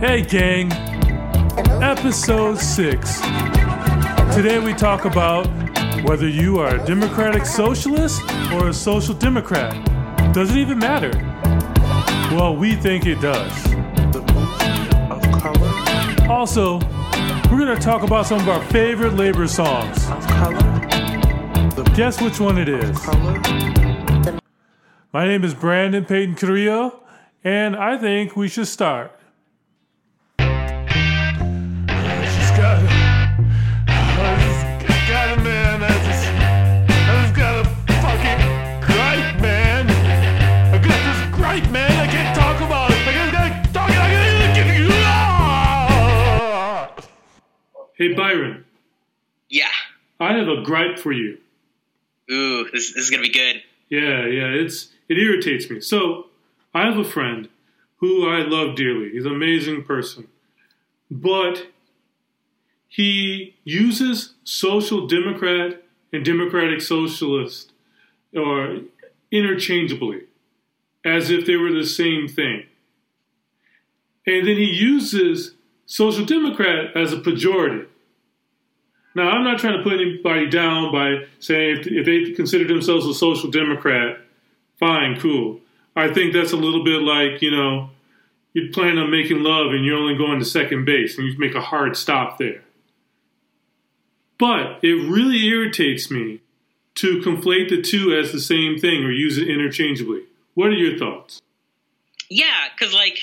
Hey, 0.00 0.22
gang. 0.22 0.72
Episode 1.82 2.58
6. 2.58 3.20
Today 4.34 4.58
we 4.58 4.74
talk 4.74 5.04
about 5.04 5.69
whether 6.04 6.28
you 6.28 6.58
are 6.58 6.76
a 6.76 6.86
democratic 6.86 7.44
socialist 7.44 8.22
or 8.52 8.68
a 8.68 8.72
social 8.72 9.14
democrat. 9.14 9.74
Does 10.32 10.50
it 10.50 10.56
even 10.56 10.78
matter? 10.78 11.10
Well, 12.34 12.56
we 12.56 12.74
think 12.74 13.06
it 13.06 13.20
does. 13.20 13.52
Also, 16.28 16.78
we're 17.50 17.58
going 17.58 17.76
to 17.76 17.82
talk 17.82 18.02
about 18.02 18.26
some 18.26 18.40
of 18.40 18.48
our 18.48 18.62
favorite 18.66 19.14
labor 19.14 19.46
songs. 19.46 20.06
Guess 21.96 22.22
which 22.22 22.40
one 22.40 22.56
it 22.56 22.68
is. 22.68 23.06
My 25.12 25.26
name 25.26 25.44
is 25.44 25.54
Brandon 25.54 26.04
Payton 26.04 26.36
Carrillo, 26.36 27.02
and 27.44 27.76
I 27.76 27.98
think 27.98 28.36
we 28.36 28.48
should 28.48 28.68
start. 28.68 29.19
Hey, 48.00 48.14
Byron, 48.14 48.64
Yeah. 49.50 49.68
I 50.18 50.32
have 50.32 50.48
a 50.48 50.62
gripe 50.62 50.98
for 50.98 51.12
you. 51.12 51.36
Ooh, 52.32 52.64
this, 52.72 52.94
this 52.94 53.04
is 53.04 53.10
gonna 53.10 53.22
be 53.22 53.28
good. 53.28 53.62
Yeah, 53.90 54.24
yeah, 54.24 54.46
it's 54.46 54.88
it 55.10 55.18
irritates 55.18 55.68
me. 55.68 55.82
So 55.82 56.28
I 56.72 56.86
have 56.86 56.96
a 56.96 57.04
friend 57.04 57.50
who 57.96 58.26
I 58.26 58.38
love 58.38 58.74
dearly. 58.74 59.10
He's 59.10 59.26
an 59.26 59.34
amazing 59.34 59.84
person, 59.84 60.28
but 61.10 61.66
he 62.88 63.54
uses 63.64 64.32
social 64.44 65.06
democrat 65.06 65.82
and 66.10 66.24
democratic 66.24 66.80
socialist 66.80 67.72
or 68.34 68.78
interchangeably, 69.30 70.22
as 71.04 71.30
if 71.30 71.44
they 71.44 71.56
were 71.56 71.70
the 71.70 71.84
same 71.84 72.28
thing. 72.28 72.64
And 74.26 74.48
then 74.48 74.56
he 74.56 74.64
uses 74.70 75.52
social 75.84 76.24
democrat 76.24 76.96
as 76.96 77.12
a 77.12 77.16
pejorative. 77.16 77.88
Now, 79.14 79.30
I'm 79.30 79.44
not 79.44 79.58
trying 79.58 79.78
to 79.78 79.82
put 79.82 79.94
anybody 79.94 80.48
down 80.48 80.92
by 80.92 81.26
saying 81.40 81.78
if, 81.78 81.86
if 81.86 82.06
they 82.06 82.32
consider 82.32 82.66
themselves 82.66 83.06
a 83.06 83.14
social 83.14 83.50
democrat, 83.50 84.18
fine, 84.78 85.18
cool. 85.18 85.60
I 85.96 86.12
think 86.12 86.32
that's 86.32 86.52
a 86.52 86.56
little 86.56 86.84
bit 86.84 87.02
like, 87.02 87.42
you 87.42 87.50
know, 87.50 87.90
you 88.52 88.70
plan 88.72 88.98
on 88.98 89.10
making 89.10 89.42
love 89.42 89.72
and 89.72 89.84
you're 89.84 89.96
only 89.96 90.16
going 90.16 90.38
to 90.38 90.44
second 90.44 90.84
base 90.84 91.18
and 91.18 91.26
you 91.26 91.38
make 91.38 91.54
a 91.54 91.60
hard 91.60 91.96
stop 91.96 92.38
there. 92.38 92.62
But 94.38 94.78
it 94.82 94.94
really 95.10 95.44
irritates 95.46 96.10
me 96.10 96.40
to 96.96 97.20
conflate 97.20 97.68
the 97.68 97.82
two 97.82 98.16
as 98.16 98.32
the 98.32 98.40
same 98.40 98.78
thing 98.78 99.04
or 99.04 99.12
use 99.12 99.38
it 99.38 99.48
interchangeably. 99.48 100.22
What 100.54 100.68
are 100.68 100.74
your 100.74 100.98
thoughts? 100.98 101.42
Yeah, 102.28 102.68
because 102.74 102.94
like 102.94 103.18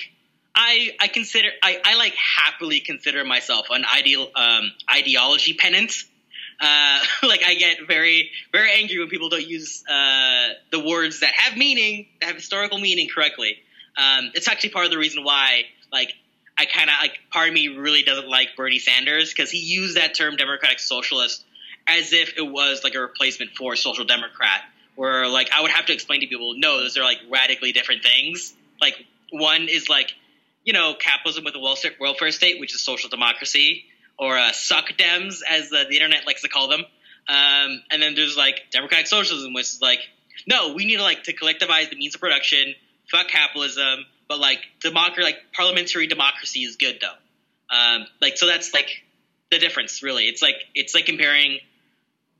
I 0.57 0.95
I 0.99 1.07
consider 1.07 1.49
I, 1.61 1.79
I 1.85 1.95
like 1.95 2.15
happily 2.15 2.79
consider 2.79 3.23
myself 3.23 3.67
an 3.69 3.85
ideal 3.85 4.27
um, 4.35 4.71
ideology 4.91 5.53
pennant. 5.53 5.93
Uh, 6.59 6.99
like 7.23 7.43
I 7.45 7.53
get 7.53 7.77
very 7.87 8.31
very 8.51 8.71
angry 8.73 8.97
when 8.97 9.07
people 9.07 9.29
don't 9.29 9.47
use 9.47 9.83
uh, 9.87 10.49
the 10.71 10.79
words 10.79 11.19
that 11.19 11.31
have 11.33 11.57
meaning, 11.57 12.07
that 12.19 12.27
have 12.27 12.35
historical 12.35 12.79
meaning 12.79 13.07
correctly. 13.07 13.57
Um, 13.97 14.31
it's 14.33 14.47
actually 14.47 14.71
part 14.71 14.85
of 14.85 14.91
the 14.91 14.97
reason 14.97 15.23
why 15.23 15.65
like 15.93 16.13
I 16.57 16.65
kind 16.65 16.89
of 16.89 16.95
like 17.01 17.19
part 17.31 17.49
of 17.49 17.53
me 17.53 17.67
really 17.67 18.01
doesn't 18.01 18.27
like 18.27 18.55
Bernie 18.57 18.79
Sanders 18.79 19.31
because 19.31 19.51
he 19.51 19.59
used 19.59 19.95
that 19.95 20.15
term 20.15 20.37
democratic 20.37 20.79
socialist 20.79 21.45
as 21.85 22.13
if 22.13 22.33
it 22.35 22.41
was 22.41 22.83
like 22.83 22.95
a 22.95 22.99
replacement 22.99 23.51
for 23.51 23.75
social 23.75 24.05
democrat. 24.05 24.61
Where 24.95 25.27
like 25.27 25.51
I 25.55 25.61
would 25.61 25.69
have 25.69 25.85
to 25.85 25.93
explain 25.93 26.21
to 26.21 26.27
people, 26.27 26.55
no, 26.57 26.79
those 26.79 26.97
are 26.97 27.03
like 27.03 27.19
radically 27.29 27.73
different 27.73 28.01
things. 28.01 28.55
Like 28.81 29.05
one 29.31 29.67
is 29.69 29.87
like 29.87 30.15
you 30.67 30.73
know 30.73 30.93
capitalism 30.99 31.45
with 31.45 31.55
a 31.55 31.59
welfare 31.59 32.31
state, 32.31 32.59
which 32.59 32.75
is 32.75 32.81
social 32.83 33.09
democracy, 33.09 33.85
or 34.19 34.37
uh, 34.37 34.51
soc 34.51 34.89
dems 34.97 35.39
as 35.49 35.69
the, 35.69 35.85
the 35.89 35.95
internet 35.95 36.27
likes 36.27 36.41
to 36.41 36.49
call 36.49 36.67
them. 36.67 36.81
Um, 37.29 37.83
and 37.89 38.01
then 38.01 38.15
there's 38.15 38.35
like 38.37 38.65
democratic 38.69 39.07
socialism, 39.07 39.53
which 39.53 39.63
is 39.63 39.81
like 39.81 39.99
no, 40.45 40.73
we 40.73 40.85
need 40.85 40.97
to 40.97 41.03
like 41.03 41.23
to 41.23 41.33
collectivize 41.33 41.89
the 41.89 41.95
means 41.95 42.15
of 42.15 42.21
production. 42.21 42.75
Fuck 43.09 43.29
capitalism, 43.29 44.05
but 44.27 44.39
like 44.39 44.59
democracy, 44.81 45.23
like 45.23 45.37
parliamentary 45.53 46.07
democracy 46.07 46.59
is 46.59 46.75
good 46.75 46.99
though. 47.01 47.75
Um, 47.75 48.05
like 48.21 48.37
so 48.37 48.45
that's 48.45 48.73
like 48.73 49.03
the 49.49 49.59
difference 49.59 50.03
really. 50.03 50.25
It's 50.25 50.41
like 50.41 50.55
it's 50.75 50.93
like 50.93 51.05
comparing, 51.05 51.59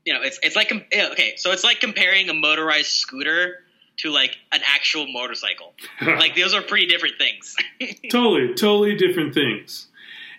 you 0.04 0.12
know, 0.12 0.20
it's 0.22 0.38
it's 0.42 0.54
like 0.54 0.70
okay, 0.70 1.36
so 1.38 1.52
it's 1.52 1.64
like 1.64 1.80
comparing 1.80 2.28
a 2.28 2.34
motorized 2.34 2.90
scooter 2.90 3.60
to 3.98 4.10
like 4.10 4.36
an 4.52 4.60
actual 4.66 5.06
motorcycle. 5.06 5.74
like 6.00 6.34
those 6.34 6.54
are 6.54 6.62
pretty 6.62 6.86
different 6.86 7.16
things. 7.18 7.54
totally, 8.10 8.54
totally 8.54 8.96
different 8.96 9.34
things. 9.34 9.88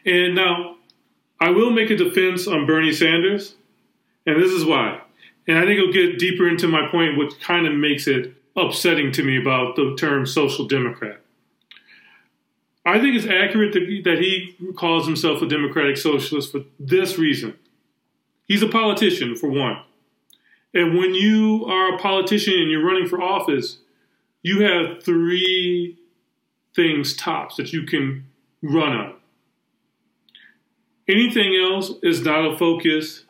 And 0.05 0.35
now, 0.35 0.77
I 1.41 1.51
will 1.51 1.71
make 1.71 1.89
a 1.89 1.95
defense 1.95 2.47
on 2.47 2.65
Bernie 2.65 2.93
Sanders, 2.93 3.55
and 4.25 4.41
this 4.41 4.51
is 4.51 4.65
why. 4.65 5.01
And 5.47 5.57
I 5.57 5.61
think 5.61 5.79
it'll 5.79 5.93
get 5.93 6.19
deeper 6.19 6.47
into 6.47 6.67
my 6.67 6.87
point, 6.89 7.17
which 7.17 7.39
kind 7.39 7.65
of 7.65 7.73
makes 7.73 8.07
it 8.07 8.33
upsetting 8.55 9.11
to 9.13 9.23
me 9.23 9.39
about 9.39 9.75
the 9.75 9.95
term 9.97 10.25
social 10.25 10.67
democrat. 10.67 11.21
I 12.85 12.99
think 12.99 13.15
it's 13.15 13.25
accurate 13.25 13.73
that 13.73 13.83
he, 13.83 14.01
that 14.01 14.19
he 14.19 14.55
calls 14.77 15.05
himself 15.05 15.41
a 15.41 15.47
democratic 15.47 15.97
socialist 15.97 16.51
for 16.51 16.61
this 16.79 17.17
reason. 17.17 17.55
He's 18.45 18.63
a 18.63 18.67
politician, 18.67 19.35
for 19.35 19.49
one. 19.49 19.81
And 20.73 20.97
when 20.97 21.15
you 21.15 21.65
are 21.65 21.95
a 21.95 21.97
politician 21.97 22.53
and 22.53 22.69
you're 22.69 22.85
running 22.85 23.07
for 23.07 23.21
office, 23.21 23.79
you 24.43 24.61
have 24.61 25.03
three 25.03 25.97
things 26.75 27.15
tops 27.15 27.57
that 27.57 27.73
you 27.73 27.83
can 27.83 28.25
run 28.61 28.93
on. 28.93 29.15
Anything 31.07 31.55
else 31.55 31.91
is 32.03 32.21
not 32.21 32.45
a 32.45 32.57
focus. 32.57 33.25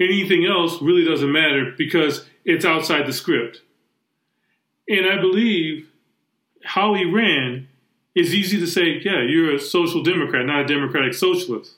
Anything 0.00 0.46
else 0.46 0.80
really 0.80 1.04
doesn't 1.04 1.30
matter 1.30 1.74
because 1.76 2.24
it's 2.44 2.64
outside 2.64 3.06
the 3.06 3.12
script. 3.12 3.60
And 4.88 5.06
I 5.06 5.20
believe 5.20 5.88
how 6.64 6.94
he 6.94 7.04
ran 7.04 7.68
is 8.14 8.34
easy 8.34 8.58
to 8.58 8.66
say, 8.66 9.00
yeah, 9.04 9.22
you're 9.22 9.54
a 9.54 9.60
social 9.60 10.02
democrat, 10.02 10.46
not 10.46 10.62
a 10.62 10.66
democratic 10.66 11.14
socialist. 11.14 11.74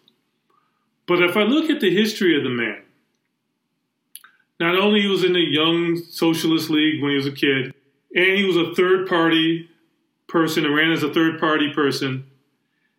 But 1.07 1.23
if 1.23 1.37
I 1.37 1.43
look 1.43 1.69
at 1.69 1.81
the 1.81 1.95
history 1.95 2.37
of 2.37 2.45
the 2.45 2.51
man, 2.51 2.83
not 4.63 4.79
only 4.79 5.03
he 5.03 5.09
was 5.09 5.25
in 5.25 5.33
the 5.33 5.41
Young 5.41 5.97
Socialist 5.97 6.71
League 6.71 7.03
when 7.03 7.11
he 7.11 7.17
was 7.17 7.27
a 7.27 7.33
kid, 7.33 7.75
and 8.15 8.37
he 8.39 8.45
was 8.45 8.57
a 8.57 8.75
third 8.75 9.09
party 9.09 9.69
person 10.29 10.65
and 10.65 10.75
ran 10.75 10.93
as 10.93 11.03
a 11.03 11.13
third 11.13 11.39
party 11.41 11.73
person. 11.73 12.25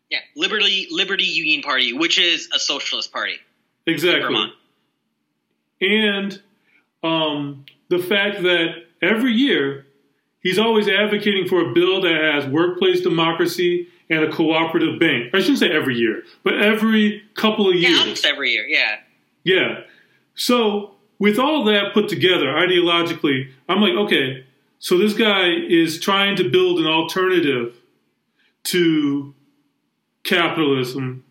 yeah, 0.10 0.20
Liberty 0.36 0.88
Liberty 0.92 1.24
Union 1.26 1.62
Party, 1.62 1.94
which 1.94 2.20
is 2.20 2.50
a 2.54 2.60
socialist 2.60 3.12
party. 3.12 3.36
Exactly. 3.86 4.52
And 5.82 6.42
um, 7.04 7.66
the 7.90 8.00
fact 8.00 8.42
that 8.44 8.86
every 9.02 9.34
year 9.34 9.86
he's 10.42 10.58
always 10.60 10.88
advocating 10.88 11.48
for 11.48 11.70
a 11.70 11.74
bill 11.74 12.02
that 12.02 12.16
has 12.34 12.46
workplace 12.48 13.02
democracy 13.02 13.88
and 14.10 14.24
a 14.24 14.32
cooperative 14.32 15.00
bank. 15.00 15.34
I 15.34 15.40
shouldn't 15.40 15.60
say 15.60 15.70
every 15.72 15.96
year, 15.96 16.24
but 16.44 16.62
every 16.62 17.24
couple 17.36 17.70
of 17.70 17.76
Yeah, 17.76 17.90
years. 17.90 18.00
almost 18.02 18.26
every 18.26 18.52
year. 18.52 18.66
Yeah. 18.68 18.98
Yeah. 19.44 19.80
So 20.36 20.93
with 21.20 21.40
all 21.40 21.64
that 21.66 21.94
put 21.94 22.10
together 22.10 22.48
ideologically, 22.48 23.50
I'm 23.70 23.82
like, 23.82 23.94
okay, 23.94 24.46
so 24.80 24.98
this 24.98 25.14
guy 25.14 25.50
is 25.50 26.00
trying 26.00 26.36
to 26.38 26.50
build 26.50 26.80
an 26.80 26.88
alternative 26.88 27.76
to 28.66 29.34
capitalism 30.24 31.24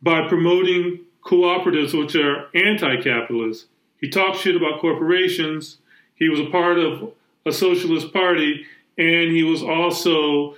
by 0.00 0.28
promoting 0.28 1.00
cooperatives, 1.24 1.98
which 1.98 2.14
are 2.14 2.48
anti-capitalist. 2.54 3.66
He 4.00 4.08
talks 4.08 4.38
shit 4.38 4.56
about 4.56 4.80
corporations. 4.80 5.78
He 6.14 6.28
was 6.28 6.40
a 6.40 6.50
part 6.50 6.78
of 6.78 7.12
a 7.44 7.52
socialist 7.52 8.12
party, 8.12 8.64
and 8.96 9.32
he 9.32 9.42
was 9.42 9.62
also 9.62 10.56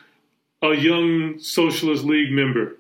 a 0.63 0.75
young 0.75 1.39
socialist 1.39 2.05
league 2.05 2.33
member. 2.33 2.77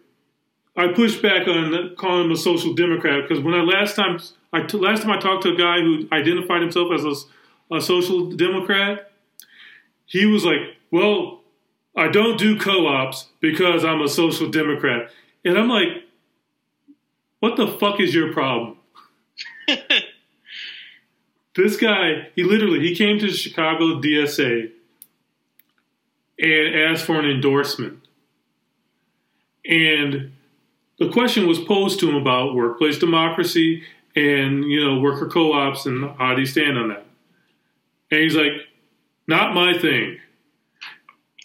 I 0.76 0.88
pushed 0.88 1.22
back 1.22 1.48
on 1.48 1.96
calling 1.96 2.26
him 2.26 2.32
a 2.32 2.36
social 2.36 2.74
democrat 2.74 3.26
because 3.26 3.42
when 3.42 3.54
I 3.54 3.62
last 3.62 3.96
time 3.96 4.20
I 4.52 4.62
t- 4.62 4.78
last 4.78 5.02
time 5.02 5.12
I 5.12 5.18
talked 5.18 5.42
to 5.44 5.54
a 5.54 5.56
guy 5.56 5.80
who 5.80 6.08
identified 6.12 6.62
himself 6.62 6.92
as 6.92 7.04
a, 7.04 7.76
a 7.76 7.80
social 7.80 8.30
democrat, 8.30 9.12
he 10.06 10.26
was 10.26 10.44
like, 10.44 10.60
"Well, 10.90 11.42
I 11.96 12.08
don't 12.08 12.38
do 12.38 12.58
co-ops 12.58 13.28
because 13.40 13.84
I'm 13.84 14.00
a 14.00 14.08
social 14.08 14.50
democrat," 14.50 15.10
and 15.44 15.56
I'm 15.58 15.68
like, 15.68 15.88
"What 17.38 17.56
the 17.56 17.68
fuck 17.68 18.00
is 18.00 18.14
your 18.14 18.32
problem?" 18.32 18.78
this 21.54 21.76
guy, 21.76 22.28
he 22.34 22.42
literally 22.42 22.80
he 22.80 22.96
came 22.96 23.18
to 23.18 23.26
the 23.26 23.32
Chicago 23.32 24.00
DSA 24.00 24.72
and 26.40 26.74
asked 26.74 27.04
for 27.04 27.18
an 27.18 27.30
endorsement. 27.30 28.00
And 29.64 30.32
the 30.98 31.10
question 31.10 31.46
was 31.46 31.58
posed 31.58 32.00
to 32.00 32.08
him 32.08 32.16
about 32.16 32.54
workplace 32.54 32.98
democracy 32.98 33.84
and 34.16 34.64
you 34.64 34.84
know 34.84 35.00
worker 35.00 35.26
co-ops 35.26 35.86
and 35.86 36.10
how 36.16 36.34
do 36.34 36.40
you 36.40 36.46
stand 36.46 36.78
on 36.78 36.88
that? 36.88 37.06
And 38.10 38.20
he's 38.20 38.36
like, 38.36 38.52
"Not 39.26 39.54
my 39.54 39.78
thing." 39.78 40.18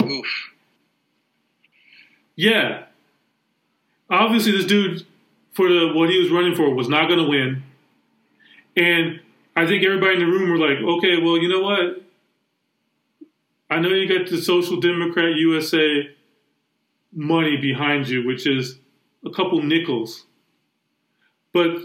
Oof. 0.04 0.52
Yeah, 2.36 2.86
obviously 4.10 4.52
this 4.52 4.66
dude 4.66 5.06
for 5.54 5.70
the 5.70 5.94
what 5.94 6.10
he 6.10 6.20
was 6.20 6.32
running 6.32 6.56
for 6.56 6.74
was 6.74 6.90
not 6.90 7.08
going 7.08 7.24
to 7.24 7.30
win, 7.30 7.64
and 8.76 9.22
I 9.56 9.66
think 9.66 9.84
everybody 9.86 10.16
in 10.16 10.20
the 10.20 10.26
room 10.26 10.50
were 10.50 10.58
like, 10.58 10.80
"Okay, 10.80 11.22
well, 11.22 11.38
you 11.38 11.48
know 11.48 11.62
what? 11.62 12.02
I 13.70 13.80
know 13.80 13.90
you 13.90 14.08
got 14.08 14.30
the 14.30 14.38
Social 14.42 14.80
Democrat 14.80 15.36
USA 15.36 16.10
money 17.14 17.58
behind 17.58 18.08
you, 18.08 18.26
which 18.26 18.46
is 18.46 18.78
a 19.26 19.30
couple 19.30 19.62
nickels, 19.64 20.26
but 21.54 21.78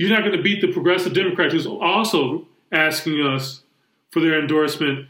you're 0.00 0.08
not 0.08 0.20
going 0.20 0.34
to 0.34 0.42
beat 0.42 0.62
the 0.62 0.72
Progressive 0.72 1.12
Democrat 1.12 1.52
who's 1.52 1.66
also 1.66 2.48
asking 2.72 3.20
us 3.20 3.62
for 4.10 4.20
their 4.20 4.40
endorsement, 4.40 5.06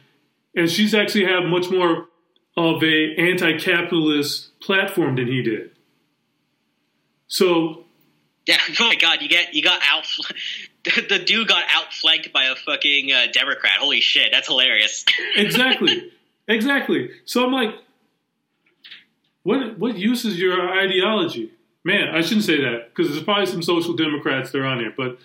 and 0.56 0.68
she's 0.68 0.94
actually 0.96 1.26
have 1.26 1.44
much 1.44 1.70
more 1.70 2.08
of 2.56 2.82
a 2.82 3.14
anti-capitalist 3.16 4.58
platform 4.58 5.14
than 5.14 5.28
he 5.28 5.42
did. 5.42 5.70
So 7.28 7.84
Yeah. 8.46 8.56
Oh 8.80 8.84
my 8.88 8.96
God. 8.96 9.22
You 9.22 9.28
get 9.28 9.54
you 9.54 9.62
got 9.62 9.80
out. 9.88 10.06
The, 10.82 11.18
dude 11.18 11.46
got 11.46 11.64
outflanked 11.68 12.32
by 12.32 12.44
a 12.46 12.56
fucking 12.56 13.12
uh, 13.12 13.26
Democrat. 13.34 13.74
Holy 13.80 14.00
shit. 14.00 14.30
That's 14.32 14.46
hilarious. 14.48 15.04
exactly, 15.36 16.10
exactly. 16.48 17.10
So 17.26 17.44
I'm 17.44 17.52
like, 17.52 17.74
what 19.42 19.78
what 19.78 19.98
use 19.98 20.24
is 20.24 20.38
your 20.38 20.58
ideology? 20.70 21.52
Man, 21.84 22.14
I 22.14 22.20
shouldn't 22.20 22.44
say 22.44 22.60
that 22.60 22.90
because 22.94 23.10
there's 23.10 23.22
probably 23.24 23.46
some 23.46 23.62
social 23.62 23.94
democrats 23.94 24.50
that 24.50 24.58
are 24.58 24.66
on 24.66 24.80
here, 24.80 24.92
but 24.96 25.18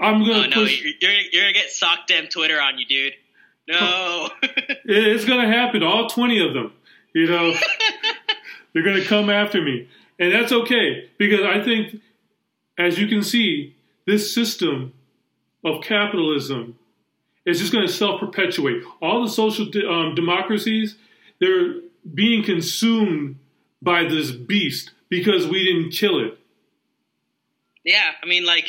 I'm 0.00 0.22
Oh 0.22 0.26
gonna 0.26 0.48
no, 0.48 0.54
push. 0.56 0.82
you're, 0.82 0.92
you're 1.00 1.20
you're 1.32 1.42
gonna 1.42 1.52
get 1.54 1.68
SocDem 1.70 2.30
Twitter 2.30 2.60
on 2.60 2.78
you, 2.78 2.86
dude. 2.86 3.14
No. 3.68 4.28
It's 4.88 5.24
gonna 5.24 5.48
happen. 5.48 5.82
All 5.82 6.08
twenty 6.08 6.38
of 6.46 6.54
them. 6.54 6.72
You 7.12 7.26
know, 7.26 7.54
they're 8.72 8.84
gonna 8.84 9.04
come 9.04 9.28
after 9.30 9.60
me, 9.60 9.88
and 10.18 10.32
that's 10.32 10.52
okay 10.52 11.10
because 11.18 11.40
I 11.42 11.62
think, 11.64 12.00
as 12.78 12.98
you 12.98 13.08
can 13.08 13.22
see, 13.24 13.74
this 14.06 14.32
system 14.32 14.92
of 15.64 15.82
capitalism 15.82 16.78
is 17.44 17.58
just 17.58 17.72
going 17.72 17.86
to 17.86 17.92
self 17.92 18.20
perpetuate. 18.20 18.82
All 19.02 19.24
the 19.24 19.30
social 19.30 19.66
de- 19.66 19.88
um, 19.88 20.14
democracies, 20.14 20.96
they're 21.40 21.74
being 22.14 22.44
consumed 22.44 23.38
by 23.82 24.04
this 24.04 24.30
beast 24.30 24.92
because 25.08 25.46
we 25.46 25.64
didn't 25.64 25.90
kill 25.92 26.20
it. 26.20 26.38
yeah, 27.84 28.10
I 28.22 28.26
mean, 28.26 28.44
like, 28.44 28.66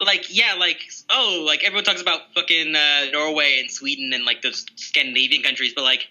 like, 0.00 0.26
yeah, 0.34 0.54
like, 0.58 0.80
oh, 1.10 1.44
like 1.46 1.64
everyone 1.64 1.84
talks 1.84 2.02
about 2.02 2.20
fucking 2.34 2.74
uh, 2.74 3.10
Norway 3.12 3.58
and 3.60 3.70
Sweden 3.70 4.12
and 4.12 4.24
like 4.24 4.42
those 4.42 4.66
Scandinavian 4.76 5.42
countries, 5.42 5.72
but 5.74 5.84
like, 5.84 6.06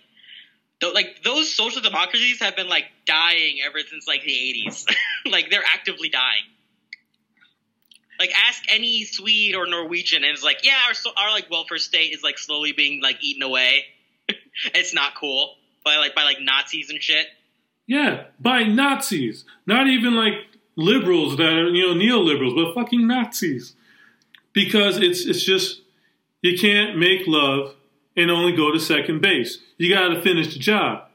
th- 0.82 0.94
like 0.94 1.22
those 1.24 1.54
social 1.54 1.82
democracies 1.82 2.40
have 2.42 2.56
been 2.56 2.68
like 2.70 2.86
dying 3.06 3.58
ever 3.66 3.80
since 3.80 4.08
like 4.08 4.24
the 4.24 4.32
'80s. 4.68 4.86
like 5.32 5.50
they're 5.52 5.64
actively 5.66 6.10
dying. 6.10 6.44
Like, 8.18 8.32
ask 8.48 8.64
any 8.70 9.04
Swede 9.04 9.56
or 9.56 9.68
Norwegian, 9.68 10.24
and 10.24 10.32
it's 10.34 10.44
like, 10.44 10.64
yeah, 10.64 10.78
our 10.88 10.94
so- 10.94 11.12
our 11.18 11.32
like 11.32 11.50
welfare 11.52 11.78
state 11.78 12.14
is 12.14 12.24
like 12.24 12.38
slowly 12.38 12.72
being 12.72 13.02
like 13.02 13.18
eaten 13.22 13.44
away. 13.44 13.86
it's 14.74 14.94
not 14.96 15.16
cool 15.16 15.56
by 15.84 15.98
like 15.98 16.16
by 16.16 16.24
like 16.24 16.40
Nazis 16.42 16.90
and 16.90 17.04
shit. 17.04 17.28
Yeah, 17.88 18.26
by 18.40 18.64
Nazis. 18.64 19.46
Not 19.66 19.88
even 19.88 20.16
like 20.16 20.34
liberals 20.76 21.38
that 21.38 21.54
are, 21.54 21.70
you 21.70 21.88
know, 21.88 21.94
neoliberals, 21.94 22.56
but 22.56 22.74
fucking 22.74 23.08
Nazis. 23.08 23.76
Because 24.54 24.98
it's 24.98 25.26
it's 25.26 25.44
just 25.44 25.82
you 26.42 26.58
can't 26.58 26.98
make 26.98 27.28
love 27.28 27.76
and 28.16 28.32
only 28.32 28.56
go 28.56 28.72
to 28.72 28.80
second 28.80 29.22
base. 29.22 29.60
You 29.78 29.94
got 29.94 30.10
to 30.10 30.22
finish 30.22 30.54
the 30.54 30.60
job. 30.60 31.10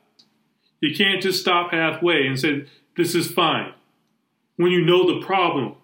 You 0.81 0.95
can't 0.95 1.23
just 1.23 1.41
stop 1.41 1.73
halfway 1.73 2.27
and 2.27 2.39
say 2.39 2.67
this 2.97 3.15
is 3.15 3.31
fine 3.31 3.73
when 4.57 4.73
you 4.73 4.85
know 4.85 5.07
the 5.07 5.25
problem. 5.25 5.75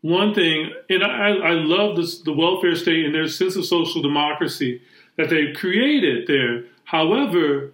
One 0.00 0.34
thing, 0.34 0.72
and 0.88 1.02
I, 1.02 1.30
I 1.36 1.52
love 1.52 1.96
this, 1.96 2.20
the 2.20 2.32
welfare 2.32 2.76
state 2.76 3.04
and 3.04 3.14
their 3.14 3.26
sense 3.26 3.56
of 3.56 3.66
social 3.66 4.02
democracy 4.02 4.82
that 5.16 5.30
they 5.30 5.52
created 5.52 6.26
there. 6.26 6.64
However, 6.84 7.72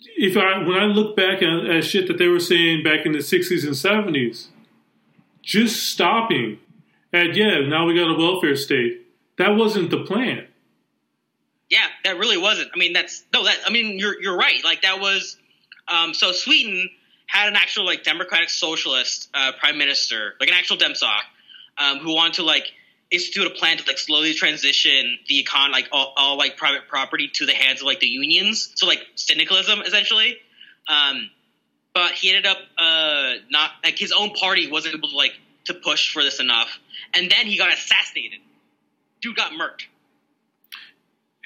if 0.00 0.36
I 0.36 0.58
when 0.58 0.76
I 0.76 0.84
look 0.84 1.16
back 1.16 1.42
at, 1.42 1.70
at 1.70 1.84
shit 1.84 2.08
that 2.08 2.18
they 2.18 2.28
were 2.28 2.40
saying 2.40 2.82
back 2.82 3.06
in 3.06 3.12
the 3.12 3.18
'60s 3.18 3.64
and 3.64 3.74
'70s, 3.74 4.48
just 5.42 5.90
stopping 5.90 6.58
at 7.12 7.34
yeah, 7.34 7.60
now 7.66 7.86
we 7.86 7.94
got 7.94 8.10
a 8.10 8.14
welfare 8.14 8.56
state. 8.56 9.06
That 9.38 9.50
wasn't 9.56 9.90
the 9.90 10.04
plan. 10.04 10.46
Yeah, 11.68 11.86
that 12.04 12.18
really 12.18 12.38
wasn't. 12.38 12.70
I 12.74 12.78
mean, 12.78 12.92
that's 12.92 13.24
no. 13.32 13.44
That 13.44 13.58
I 13.66 13.70
mean, 13.70 13.98
you're 13.98 14.20
you're 14.20 14.36
right. 14.36 14.62
Like 14.64 14.82
that 14.82 15.00
was. 15.00 15.36
Um, 15.88 16.14
so 16.14 16.32
Sweden 16.32 16.90
had 17.26 17.48
an 17.48 17.56
actual 17.56 17.84
like 17.84 18.02
democratic 18.02 18.50
socialist 18.50 19.28
uh, 19.34 19.52
prime 19.58 19.78
minister, 19.78 20.34
like 20.40 20.48
an 20.48 20.54
actual 20.54 20.76
Demsoc, 20.76 21.20
um, 21.78 21.98
who 21.98 22.14
wanted 22.14 22.34
to 22.34 22.42
like 22.42 22.72
institute 23.10 23.46
a 23.46 23.50
plan 23.50 23.78
to 23.78 23.84
like 23.86 23.98
slowly 23.98 24.34
transition 24.34 25.18
the 25.28 25.44
econ 25.44 25.70
like 25.70 25.88
all, 25.92 26.12
all 26.16 26.36
like 26.36 26.56
private 26.56 26.88
property 26.88 27.28
to 27.34 27.46
the 27.46 27.52
hands 27.54 27.80
of 27.80 27.86
like 27.86 28.00
the 28.00 28.06
unions. 28.08 28.72
So 28.74 28.86
like 28.86 29.00
syndicalism 29.14 29.80
essentially. 29.80 30.38
Um, 30.88 31.30
but 31.94 32.12
he 32.12 32.30
ended 32.30 32.46
up 32.46 32.58
uh, 32.76 33.34
not 33.50 33.70
like 33.82 33.98
his 33.98 34.12
own 34.12 34.30
party 34.30 34.70
wasn't 34.70 34.94
able 34.94 35.08
to 35.08 35.16
like 35.16 35.32
to 35.64 35.74
push 35.74 36.12
for 36.12 36.22
this 36.22 36.40
enough, 36.40 36.78
and 37.14 37.30
then 37.30 37.46
he 37.46 37.56
got 37.56 37.72
assassinated. 37.72 38.40
Dude 39.20 39.34
got 39.34 39.52
murked. 39.52 39.86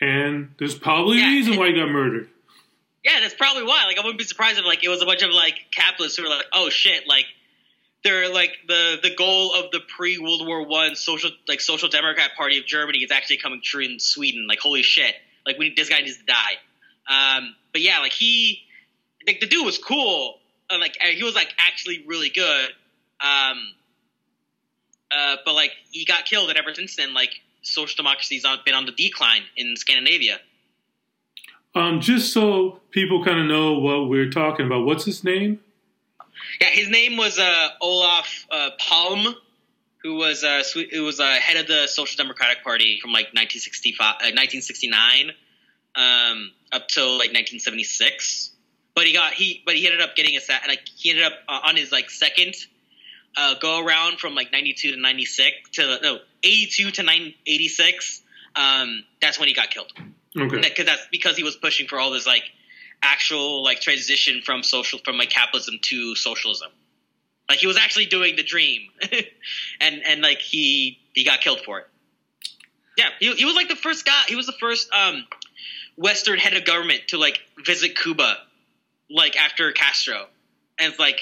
And 0.00 0.52
there's 0.58 0.76
probably 0.76 1.20
a 1.22 1.26
reason 1.26 1.52
and- 1.52 1.60
why 1.60 1.68
he 1.68 1.74
got 1.74 1.88
murdered. 1.88 2.28
Yeah, 3.04 3.20
that's 3.20 3.34
probably 3.34 3.62
why. 3.62 3.86
Like, 3.86 3.96
I 3.96 4.00
wouldn't 4.00 4.18
be 4.18 4.24
surprised 4.24 4.58
if 4.58 4.64
like 4.66 4.84
it 4.84 4.88
was 4.88 5.00
a 5.00 5.06
bunch 5.06 5.22
of 5.22 5.30
like 5.30 5.54
capitalists 5.70 6.18
who 6.18 6.24
were 6.24 6.28
like, 6.28 6.44
"Oh 6.52 6.68
shit!" 6.68 7.06
Like, 7.08 7.24
they're 8.02 8.32
like 8.32 8.56
the 8.66 8.98
the 9.02 9.14
goal 9.14 9.54
of 9.54 9.70
the 9.72 9.80
pre 9.80 10.18
World 10.18 10.46
War 10.46 10.66
One 10.66 10.94
social 10.94 11.30
like 11.48 11.60
Social 11.60 11.88
Democrat 11.88 12.30
Party 12.36 12.58
of 12.58 12.66
Germany 12.66 12.98
is 12.98 13.10
actually 13.10 13.38
coming 13.38 13.60
true 13.62 13.84
in 13.84 13.98
Sweden. 13.98 14.46
Like, 14.46 14.58
holy 14.58 14.82
shit! 14.82 15.14
Like, 15.46 15.58
we 15.58 15.74
this 15.74 15.88
guy 15.88 16.00
needs 16.00 16.18
to 16.18 16.24
die. 16.24 16.56
Um, 17.08 17.54
but 17.72 17.82
yeah, 17.82 17.98
like 18.00 18.12
he, 18.12 18.62
like 19.26 19.40
the 19.40 19.46
dude 19.46 19.64
was 19.64 19.78
cool. 19.78 20.38
Uh, 20.70 20.78
like 20.78 20.96
he 21.00 21.22
was 21.22 21.34
like 21.34 21.52
actually 21.58 22.04
really 22.06 22.30
good. 22.30 22.70
Um, 23.20 23.72
uh, 25.10 25.36
but 25.44 25.54
like 25.54 25.72
he 25.90 26.04
got 26.04 26.24
killed, 26.24 26.48
and 26.48 26.58
ever 26.58 26.72
since 26.74 26.96
then, 26.96 27.12
like 27.12 27.32
social 27.62 27.96
democracy's 27.96 28.46
been 28.64 28.74
on 28.74 28.86
the 28.86 28.92
decline 28.92 29.42
in 29.56 29.76
Scandinavia. 29.76 30.38
Um, 31.74 32.00
just 32.00 32.32
so 32.32 32.80
people 32.90 33.24
kind 33.24 33.38
of 33.38 33.46
know 33.46 33.74
what 33.74 34.08
we're 34.08 34.30
talking 34.30 34.66
about. 34.66 34.84
What's 34.84 35.04
his 35.04 35.22
name? 35.22 35.60
Yeah, 36.60 36.68
his 36.68 36.88
name 36.88 37.16
was 37.16 37.38
uh, 37.38 37.68
Olof 37.80 38.46
uh, 38.50 38.70
Palme, 38.78 39.34
who 40.02 40.14
was 40.16 40.44
uh, 40.44 40.62
who 40.92 41.04
was 41.04 41.20
uh, 41.20 41.24
head 41.34 41.56
of 41.56 41.66
the 41.66 41.86
Social 41.86 42.16
Democratic 42.22 42.62
Party 42.64 42.98
from 43.00 43.12
like 43.12 43.26
1965, 43.34 44.00
uh, 44.00 44.32
1969 44.34 45.30
um, 45.96 46.50
up 46.72 46.88
till 46.88 47.12
like 47.12 47.32
1976. 47.32 48.50
But 48.94 49.06
he 49.06 49.12
got 49.12 49.32
he 49.32 49.62
but 49.64 49.76
he 49.76 49.86
ended 49.86 50.00
up 50.00 50.16
getting 50.16 50.36
a 50.36 50.40
sa- 50.40 50.58
like 50.66 50.82
he 50.96 51.10
ended 51.10 51.24
up 51.24 51.32
uh, 51.48 51.60
on 51.64 51.76
his 51.76 51.92
like 51.92 52.10
second 52.10 52.54
uh, 53.36 53.54
go 53.60 53.84
around 53.84 54.18
from 54.18 54.34
like 54.34 54.52
92 54.52 54.92
to 54.92 55.00
96 55.00 55.70
to 55.72 55.98
no 56.02 56.18
82 56.42 56.90
to 56.92 57.02
9, 57.02 57.34
86. 57.46 58.22
Um, 58.56 59.04
that's 59.22 59.38
when 59.38 59.48
he 59.48 59.54
got 59.54 59.70
killed 59.70 59.92
Okay. 60.36 60.60
because 60.60 60.86
that's 60.86 61.06
because 61.10 61.36
he 61.36 61.44
was 61.44 61.56
pushing 61.56 61.86
for 61.86 61.98
all 61.98 62.10
this 62.10 62.26
like 62.26 62.42
actual 63.02 63.62
like 63.64 63.80
transition 63.80 64.42
from 64.44 64.62
social 64.62 64.98
from 65.04 65.16
like 65.16 65.30
capitalism 65.30 65.78
to 65.82 66.14
socialism. 66.14 66.70
Like 67.48 67.58
he 67.58 67.66
was 67.66 67.76
actually 67.76 68.06
doing 68.06 68.36
the 68.36 68.42
dream, 68.42 68.82
and 69.80 70.02
and 70.06 70.22
like 70.22 70.38
he 70.38 71.00
he 71.12 71.24
got 71.24 71.40
killed 71.40 71.60
for 71.60 71.80
it. 71.80 71.88
Yeah, 72.96 73.08
he, 73.18 73.32
he 73.34 73.44
was 73.44 73.54
like 73.54 73.68
the 73.68 73.76
first 73.76 74.04
guy. 74.04 74.22
He 74.28 74.36
was 74.36 74.46
the 74.46 74.54
first 74.60 74.92
um, 74.92 75.24
Western 75.96 76.38
head 76.38 76.54
of 76.54 76.64
government 76.64 77.02
to 77.08 77.18
like 77.18 77.40
visit 77.64 77.96
Cuba, 77.98 78.36
like 79.10 79.36
after 79.36 79.72
Castro, 79.72 80.26
and 80.78 80.94
like 80.98 81.20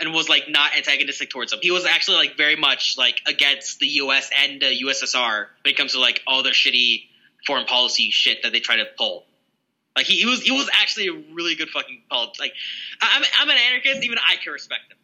and 0.00 0.12
was 0.12 0.28
like 0.28 0.48
not 0.48 0.76
antagonistic 0.76 1.30
towards 1.30 1.52
him. 1.52 1.58
He 1.62 1.70
was 1.70 1.84
actually 1.84 2.16
like 2.16 2.36
very 2.36 2.56
much 2.56 2.96
like 2.96 3.20
against 3.26 3.78
the 3.80 3.86
U.S. 3.86 4.30
and 4.36 4.60
the 4.60 4.80
USSR 4.84 5.46
when 5.64 5.72
it 5.72 5.76
comes 5.76 5.92
to 5.92 6.00
like 6.00 6.22
all 6.26 6.42
their 6.42 6.52
shitty 6.52 7.04
foreign 7.46 7.66
policy 7.66 8.10
shit 8.10 8.42
that 8.42 8.52
they 8.52 8.60
try 8.60 8.76
to 8.76 8.86
pull. 8.96 9.24
Like 9.98 10.06
he, 10.06 10.20
he 10.20 10.26
was 10.26 10.42
he 10.42 10.52
was 10.52 10.70
actually 10.72 11.08
a 11.08 11.34
really 11.34 11.56
good 11.56 11.70
fucking 11.70 12.02
polit- 12.08 12.38
like 12.38 12.52
I'm 13.00 13.24
I'm 13.36 13.50
an 13.50 13.56
anarchist. 13.58 14.04
Even 14.04 14.16
I 14.18 14.36
can 14.36 14.52
respect 14.52 14.92
him. 14.92 14.96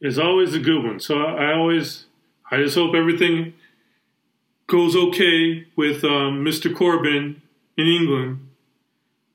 It's 0.00 0.18
always 0.18 0.52
a 0.52 0.58
good 0.58 0.82
one. 0.82 0.98
So 0.98 1.22
I, 1.22 1.50
I 1.50 1.54
always, 1.54 2.06
I 2.50 2.56
just 2.56 2.74
hope 2.74 2.96
everything 2.96 3.54
goes 4.66 4.96
okay 4.96 5.64
with 5.76 6.02
um, 6.02 6.44
Mr. 6.44 6.74
Corbyn 6.74 7.36
in 7.78 7.86
England 7.86 8.48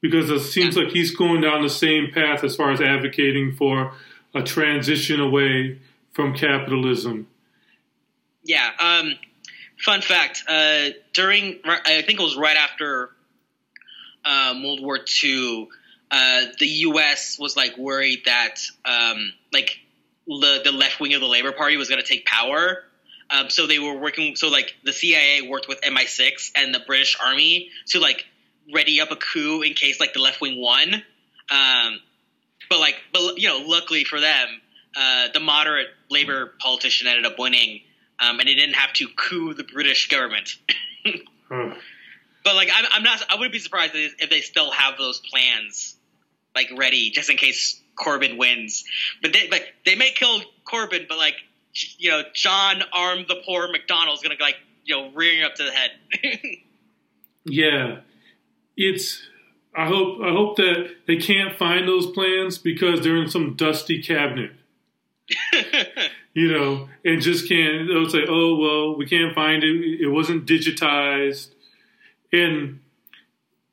because 0.01 0.29
it 0.29 0.41
seems 0.41 0.75
like 0.75 0.89
he's 0.89 1.15
going 1.15 1.39
down 1.39 1.61
the 1.61 1.69
same 1.69 2.11
path 2.11 2.43
as 2.43 2.57
far 2.57 2.69
as 2.73 2.81
advocating 2.81 3.55
for 3.55 3.93
a 4.35 4.43
transition 4.43 5.21
away 5.21 5.79
from 6.11 6.35
capitalism. 6.35 7.27
Yeah. 8.43 8.71
Um, 8.77 9.13
fun 9.77 10.01
fact: 10.01 10.43
uh, 10.49 10.89
during 11.13 11.59
I 11.63 12.01
think 12.05 12.19
it 12.19 12.23
was 12.23 12.35
right 12.35 12.57
after 12.57 13.11
um, 14.25 14.63
World 14.63 14.81
War 14.81 14.99
II, 15.23 15.67
uh, 16.11 16.41
the 16.59 16.67
U.S. 16.67 17.37
was 17.39 17.55
like 17.55 17.77
worried 17.77 18.23
that 18.25 18.55
um, 18.85 19.33
like 19.53 19.79
the 20.27 20.61
the 20.63 20.71
left 20.71 20.99
wing 20.99 21.13
of 21.13 21.21
the 21.21 21.27
Labor 21.27 21.51
Party 21.51 21.77
was 21.77 21.89
going 21.89 22.01
to 22.01 22.07
take 22.07 22.25
power. 22.25 22.83
Um, 23.31 23.49
so 23.49 23.67
they 23.67 23.79
were 23.79 23.97
working. 23.97 24.35
So 24.35 24.49
like 24.49 24.75
the 24.83 24.93
CIA 24.93 25.47
worked 25.47 25.67
with 25.67 25.81
MI6 25.81 26.51
and 26.55 26.73
the 26.73 26.79
British 26.79 27.17
Army 27.23 27.69
to 27.87 27.99
like 27.99 28.25
ready 28.73 29.01
up 29.01 29.11
a 29.11 29.15
coup 29.15 29.61
in 29.61 29.73
case 29.73 29.99
like 29.99 30.13
the 30.13 30.21
left 30.21 30.41
wing 30.41 30.59
won. 30.59 30.95
Um, 31.51 31.99
but 32.69 32.79
like, 32.79 32.95
but 33.13 33.39
you 33.39 33.47
know, 33.47 33.59
luckily 33.65 34.03
for 34.03 34.19
them, 34.19 34.47
uh, 34.95 35.27
the 35.33 35.39
moderate 35.39 35.87
Labor 36.09 36.53
politician 36.59 37.07
ended 37.07 37.25
up 37.25 37.37
winning, 37.37 37.81
um, 38.19 38.39
and 38.39 38.49
he 38.49 38.55
didn't 38.55 38.75
have 38.75 38.93
to 38.93 39.07
coup 39.15 39.53
the 39.53 39.63
British 39.63 40.09
government. 40.09 40.57
Huh. 41.49 41.75
But 42.49 42.55
like, 42.55 42.71
I'm, 42.73 42.85
I'm 42.91 43.03
not. 43.03 43.23
I 43.29 43.35
wouldn't 43.35 43.53
be 43.53 43.59
surprised 43.59 43.93
if 43.93 44.15
if 44.17 44.31
they 44.31 44.41
still 44.41 44.71
have 44.71 44.97
those 44.97 45.19
plans, 45.19 45.95
like 46.55 46.71
ready, 46.75 47.11
just 47.11 47.29
in 47.29 47.37
case 47.37 47.79
Corbyn 47.95 48.39
wins. 48.39 48.85
But 49.21 49.33
they, 49.33 49.49
like, 49.49 49.71
they 49.85 49.93
may 49.93 50.09
kill 50.09 50.41
Corbyn, 50.67 51.07
but 51.07 51.19
like, 51.19 51.35
you 51.99 52.09
know, 52.09 52.23
John 52.33 52.81
armed 52.91 53.27
the 53.27 53.35
poor 53.45 53.67
McDonnell's 53.67 54.23
gonna 54.23 54.33
like, 54.39 54.55
you 54.83 54.95
know, 54.95 55.11
rearing 55.11 55.43
up 55.43 55.53
to 55.55 55.63
the 55.63 55.71
head. 55.71 55.91
Yeah, 57.45 58.01
it's. 58.75 59.21
I 59.75 59.85
hope. 59.85 60.19
I 60.21 60.31
hope 60.31 60.57
that 60.57 60.95
they 61.07 61.15
can't 61.17 61.57
find 61.57 61.87
those 61.87 62.07
plans 62.07 62.57
because 62.57 63.01
they're 63.01 63.15
in 63.15 63.29
some 63.29 63.55
dusty 63.55 64.01
cabinet. 64.03 64.51
you 66.33 66.51
know, 66.51 66.89
and 67.05 67.21
just 67.21 67.47
can't. 67.47 67.87
They'll 67.87 68.09
say, 68.09 68.25
"Oh 68.27 68.57
well, 68.57 68.97
we 68.97 69.07
can't 69.07 69.33
find 69.33 69.63
it. 69.63 70.01
It 70.01 70.09
wasn't 70.09 70.45
digitized," 70.45 71.53
and 72.31 72.79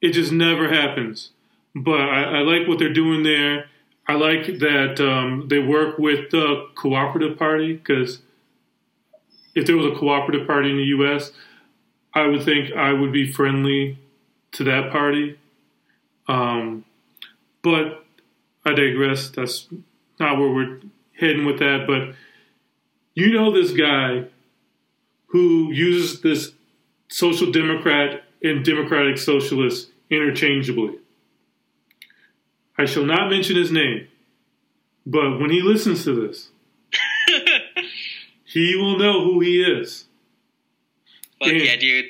it 0.01 0.11
just 0.11 0.33
never 0.33 0.69
happens. 0.69 1.31
But 1.75 2.01
I, 2.01 2.23
I 2.23 2.39
like 2.41 2.67
what 2.69 2.79
they're 2.79 2.93
doing 2.93 3.23
there. 3.23 3.67
I 4.09 4.15
like 4.15 4.47
that 4.61 5.01
um, 5.01 5.49
they 5.49 5.59
work 5.59 5.99
with 5.99 6.31
the 6.31 6.69
cooperative 6.75 7.39
party 7.39 7.75
because 7.75 8.21
if 9.55 9.67
there 9.67 9.77
was 9.77 9.87
a 9.87 9.99
cooperative 9.99 10.47
party 10.47 10.71
in 10.71 10.77
the 10.77 10.85
U.S., 10.85 11.33
I 12.15 12.27
would 12.27 12.45
think 12.45 12.73
I 12.73 12.93
would 12.93 13.13
be 13.13 13.31
friendly 13.31 13.99
to 14.53 14.65
that 14.65 14.91
party. 14.93 15.39
Um, 16.29 16.85
but 17.63 18.05
I 18.65 18.73
digress. 18.73 19.31
That's 19.31 19.67
not 20.19 20.39
where 20.39 20.51
we're 20.51 20.81
heading 21.19 21.45
with 21.45 21.59
that. 21.59 21.85
But 21.87 22.15
you 23.15 23.33
know 23.33 23.51
this 23.51 23.73
guy 23.73 24.27
who 25.27 25.73
uses 25.73 26.21
this 26.21 26.53
social 27.09 27.51
democrat 27.51 28.23
and 28.43 28.65
democratic 28.65 29.19
socialist 29.19 29.91
interchangeably. 30.11 30.99
I 32.79 32.85
shall 32.85 33.05
not 33.05 33.31
mention 33.31 33.57
his 33.57 33.73
name, 33.73 34.09
but 35.07 35.39
when 35.41 35.51
he 35.51 35.63
listens 35.63 36.05
to 36.05 36.27
this, 36.29 36.51
he 38.45 38.77
will 38.77 38.99
know 38.99 39.25
who 39.25 39.41
he 39.41 39.63
is. 39.63 40.05
Fuck 41.39 41.49
Yeah. 41.49 41.55
yeah, 41.55 41.77
dude. 41.77 42.07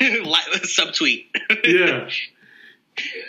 Subtweet. 0.64 1.26
yeah. 1.64 2.08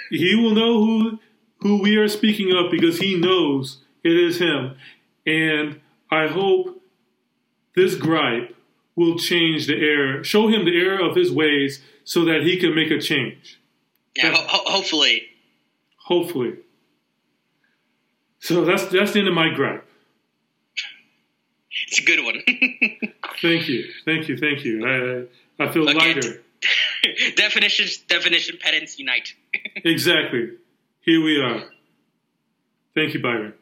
He 0.10 0.36
will 0.36 0.52
know 0.54 0.80
who 0.86 1.20
who 1.60 1.82
we 1.82 1.98
are 1.98 2.08
speaking 2.08 2.52
of 2.56 2.72
because 2.72 3.00
he 3.00 3.16
knows 3.18 3.82
it 4.04 4.16
is 4.16 4.38
him. 4.40 4.76
And 5.26 5.82
I 6.12 6.28
hope 6.28 6.82
this 7.76 7.96
gripe 7.96 8.55
will 8.96 9.18
change 9.18 9.68
the 9.68 9.76
error, 9.76 10.24
show 10.24 10.48
him 10.48 10.66
the 10.66 10.76
error 10.80 11.00
of 11.10 11.16
his 11.16 11.32
ways 11.32 11.82
so 12.04 12.24
that 12.26 12.42
he 12.44 12.58
can 12.58 12.74
make 12.76 12.92
a 12.92 13.00
change. 13.00 13.60
yeah, 14.16 14.32
ho- 14.32 14.46
ho- 14.48 14.72
hopefully. 14.72 15.24
Hopefully. 16.06 16.54
So 18.40 18.64
that's 18.64 18.86
that's 18.86 19.12
the 19.14 19.20
end 19.20 19.28
of 19.28 19.34
my 19.34 19.50
gripe. 19.54 19.86
It's 21.88 22.00
a 22.00 22.04
good 22.04 22.24
one. 22.24 22.42
Thank 23.42 23.68
you. 23.68 23.84
Thank 24.06 24.30
you. 24.30 24.38
Thank 24.38 24.64
you. 24.64 24.86
I 24.88 25.64
I 25.64 25.72
feel 25.72 25.84
Okay. 25.90 25.98
lighter. 25.98 26.42
Definitions, 27.36 27.98
definition 28.08 28.58
pedants 28.62 28.98
unite. 29.00 29.34
Exactly. 29.84 30.52
Here 31.02 31.22
we 31.24 31.40
are. 31.42 31.70
Thank 32.96 33.14
you, 33.14 33.22
Byron. 33.22 33.54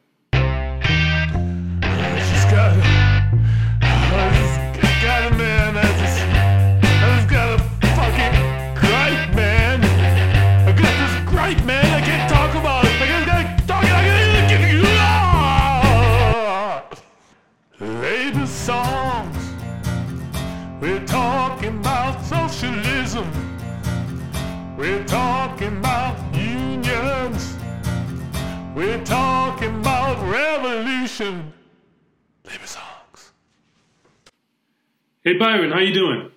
Hey, 35.34 35.40
Byron, 35.40 35.72
how 35.72 35.80
you 35.80 35.92
doing? 35.92 36.30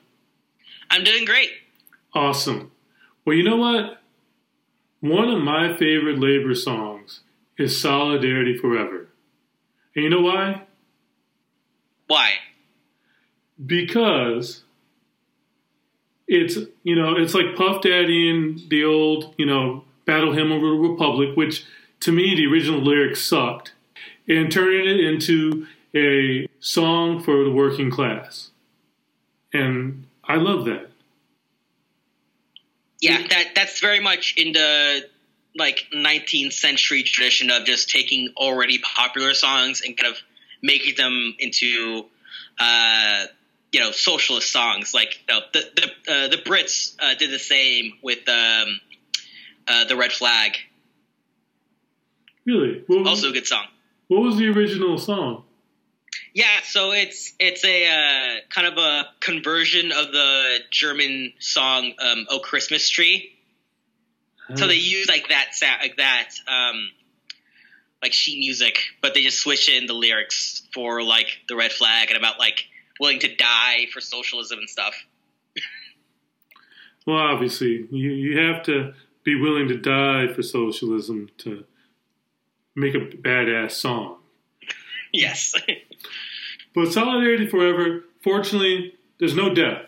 I'm 0.90 1.04
doing 1.04 1.24
great. 1.24 1.52
Awesome. 2.16 2.72
Well, 3.24 3.36
you 3.36 3.44
know 3.44 3.58
what? 3.58 4.02
One 5.02 5.30
of 5.30 5.44
my 5.44 5.78
favorite 5.78 6.18
labor 6.18 6.56
songs 6.56 7.20
is 7.60 7.80
Solidarity 7.80 8.58
Forever. 8.58 9.10
And 9.96 10.04
you 10.04 10.10
know 10.10 10.22
why? 10.22 10.64
Why? 12.08 12.32
Because 13.64 14.64
it's, 16.28 16.58
you 16.82 16.96
know, 16.96 17.18
it's 17.18 17.36
like 17.36 17.56
Puff 17.56 17.84
Daddy 17.84 18.32
and 18.32 18.68
the 18.68 18.84
old, 18.84 19.36
you 19.38 19.46
know, 19.46 19.84
Battle 20.08 20.34
Hymn 20.34 20.52
of 20.52 20.62
the 20.62 20.70
Republic, 20.70 21.38
which 21.38 21.66
to 22.00 22.12
me, 22.12 22.34
the 22.34 22.48
original 22.48 22.82
lyrics 22.82 23.24
sucked, 23.24 23.74
and 24.28 24.52
turning 24.52 24.90
it 24.90 25.00
into 25.00 25.68
a 25.94 26.50
song 26.60 27.22
for 27.22 27.44
the 27.44 27.52
working 27.52 27.92
class. 27.92 28.50
And 29.58 30.06
I 30.24 30.36
love 30.36 30.66
that. 30.66 30.90
Yeah, 33.00 33.26
that 33.30 33.56
that's 33.56 33.80
very 33.80 34.00
much 34.00 34.34
in 34.38 34.54
the 34.54 35.08
like 35.56 35.88
19th 35.94 36.54
century 36.54 37.04
tradition 37.04 37.50
of 37.50 37.66
just 37.66 37.90
taking 37.90 38.30
already 38.38 38.80
popular 38.80 39.34
songs 39.34 39.82
and 39.82 39.98
kind 39.98 40.14
of 40.14 40.20
making 40.62 40.96
them 40.96 41.36
into 41.40 42.06
uh, 42.60 43.26
you 43.72 43.80
know 43.80 43.92
socialist 43.92 44.52
songs. 44.52 44.94
Like 44.94 45.20
you 45.28 45.36
know, 45.36 45.42
the 45.54 45.64
the 45.76 46.14
uh, 46.14 46.28
the 46.30 46.38
Brits 46.38 46.96
uh, 47.00 47.16
did 47.16 47.32
the 47.32 47.40
same 47.40 47.94
with 48.02 48.28
um, 48.28 48.80
uh, 49.68 49.86
the 49.86 49.96
Red 49.96 50.12
Flag. 50.12 50.54
Really? 52.46 52.84
What 52.88 53.00
was, 53.00 53.08
Also 53.10 53.30
a 53.30 53.34
good 53.34 53.46
song. 53.46 53.66
what 54.08 54.22
was 54.22 54.38
the 54.38 54.48
original 54.48 54.98
song? 54.98 55.44
Yeah, 56.34 56.62
so 56.64 56.92
it's 56.92 57.34
it's 57.40 57.64
a 57.66 57.88
uh, 57.88 58.40
kind 58.50 58.68
of 58.68 58.78
a 58.78 59.08
conversion 59.20 59.92
of 59.92 60.12
the 60.12 60.60
German 60.72 61.34
song 61.40 61.94
um, 62.00 62.28
"Oh 62.30 62.40
Christmas 62.40 62.90
Tree." 62.90 63.34
So 64.56 64.66
they 64.66 64.76
use 64.76 65.10
like 65.10 65.28
that 65.28 65.52
like 65.82 65.98
that 65.98 66.30
um, 66.48 66.90
like 68.02 68.14
sheet 68.14 68.40
music, 68.40 68.80
but 69.02 69.14
they 69.14 69.24
just 69.24 69.40
switch 69.40 69.70
in 69.70 69.88
the 69.88 69.94
lyrics 69.94 70.64
for 70.74 71.04
like 71.04 71.28
the 71.50 71.56
red 71.56 71.74
flag 71.74 72.10
and 72.10 72.18
about 72.18 72.40
like 72.40 72.64
willing 73.00 73.20
to 73.20 73.36
die 73.36 73.88
for 73.92 74.00
socialism 74.00 74.60
and 74.60 74.70
stuff. 74.70 74.96
Well, 77.06 77.18
obviously, 77.18 77.88
you, 77.90 78.10
you 78.10 78.40
have 78.40 78.64
to 78.64 78.94
be 79.24 79.40
willing 79.40 79.70
to 79.70 79.78
die 79.78 80.28
for 80.34 80.42
socialism 80.42 81.30
to 81.40 81.64
make 82.76 82.96
a 82.96 83.00
badass 83.00 83.72
song. 83.72 84.18
yes. 85.14 85.54
But 86.76 86.92
Solidarity 86.94 87.48
Forever, 87.48 88.04
fortunately, 88.22 88.94
there's 89.20 89.36
no 89.36 89.52
death. 89.54 89.86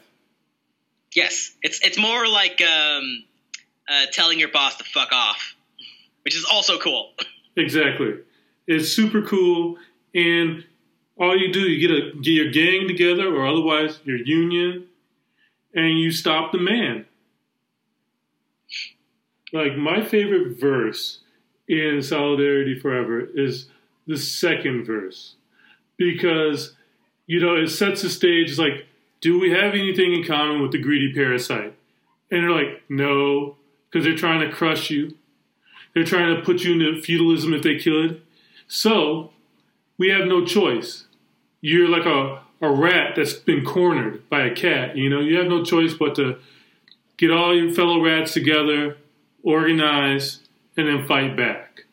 yes. 1.14 1.52
It's 1.62 1.80
it's 1.86 2.00
more 2.00 2.28
like 2.28 2.62
um, 2.64 3.24
uh, 3.88 4.06
telling 4.12 4.40
your 4.40 4.50
boss 4.50 4.76
to 4.78 4.84
fuck 4.86 5.12
off, 5.12 5.54
which 6.24 6.36
is 6.36 6.46
also 6.46 6.78
cool. 6.80 7.12
Exactly. 7.56 8.14
It's 8.68 8.88
super 8.90 9.22
cool, 9.24 9.78
and 10.16 10.64
all 11.18 11.38
you 11.38 11.52
do, 11.52 11.60
you 11.62 11.80
get 11.86 11.92
a 11.92 12.12
get 12.22 12.32
your 12.32 12.52
gang 12.52 12.88
together, 12.88 13.28
or 13.36 13.46
otherwise 13.46 14.00
your 14.06 14.18
union, 14.18 14.86
and 15.76 16.00
you 16.00 16.12
stop 16.12 16.52
the 16.54 16.58
man. 16.60 17.06
Like 19.52 19.76
my 19.76 20.04
favorite 20.04 20.60
verse 20.60 21.20
in 21.68 22.02
Solidarity 22.02 22.80
Forever 22.80 23.28
is 23.34 23.68
the 24.10 24.18
second 24.18 24.86
verse 24.86 25.36
because 25.96 26.74
you 27.28 27.40
know 27.40 27.56
it 27.56 27.70
sets 27.70 28.02
the 28.02 28.10
stage. 28.10 28.50
It's 28.50 28.60
like, 28.60 28.88
do 29.22 29.40
we 29.40 29.52
have 29.52 29.76
anything 29.76 30.14
in 30.14 30.26
common 30.26 30.62
with 30.62 30.72
the 30.72 30.82
greedy 30.82 31.14
parasite? 31.14 31.76
And 32.32 32.44
they're 32.44 32.52
like, 32.52 32.82
no, 32.90 33.56
because 33.86 34.04
they're 34.04 34.18
trying 34.18 34.42
to 34.42 34.54
crush 34.54 34.90
you. 34.90 35.16
They're 35.94 36.04
trying 36.04 36.36
to 36.36 36.42
put 36.42 36.64
you 36.64 36.74
into 36.74 37.02
feudalism 37.02 37.54
if 37.54 37.62
they 37.62 37.78
could. 37.78 38.22
So 38.68 39.32
we 39.98 40.10
have 40.10 40.28
no 40.28 40.44
choice. 40.44 41.06
You're 41.62 41.90
like 41.90 42.06
a, 42.06 42.42
a 42.62 42.72
rat 42.72 43.14
that's 43.16 43.34
been 43.34 43.64
cornered 43.64 44.28
by 44.30 44.42
a 44.42 44.56
cat. 44.56 44.98
You 44.98 45.10
know, 45.10 45.20
you 45.20 45.38
have 45.38 45.48
no 45.48 45.64
choice 45.64 45.94
but 45.94 46.16
to 46.16 46.38
get 47.18 47.32
all 47.32 47.56
your 47.56 47.74
fellow 47.74 48.04
rats 48.04 48.34
together, 48.34 48.98
organize, 49.44 50.40
and 50.78 50.88
then 50.88 51.08
fight 51.08 51.36
back. 51.36 51.86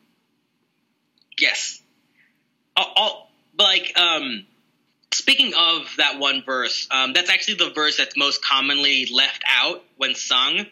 Yes. 1.39 1.76
I'll, 2.77 3.27
like, 3.57 3.97
um, 3.97 4.45
speaking 5.13 5.53
of 5.57 5.89
that 5.97 6.19
one 6.19 6.43
verse, 6.45 6.87
um, 6.91 7.13
that's 7.13 7.29
actually 7.29 7.55
the 7.55 7.71
verse 7.71 7.97
that's 7.97 8.15
most 8.15 8.43
commonly 8.43 9.07
left 9.11 9.43
out 9.47 9.83
when 9.97 10.15
sung. 10.15 10.65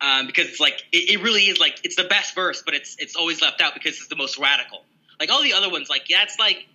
Um, 0.00 0.26
because 0.26 0.48
it's 0.48 0.60
like 0.60 0.82
it, 0.90 1.10
it 1.10 1.22
really 1.22 1.42
is 1.42 1.60
like 1.60 1.78
it's 1.84 1.94
the 1.94 2.04
best 2.04 2.34
verse, 2.34 2.62
but 2.64 2.74
it's 2.74 2.96
it's 2.98 3.14
always 3.14 3.40
left 3.40 3.60
out 3.60 3.74
because 3.74 3.92
it's 3.98 4.08
the 4.08 4.16
most 4.16 4.36
radical. 4.36 4.82
Like 5.20 5.30
all 5.30 5.42
the 5.42 5.52
other 5.52 5.70
ones, 5.70 5.88
like 5.88 6.08
yeah, 6.08 6.24
it's 6.24 6.40
like 6.40 6.66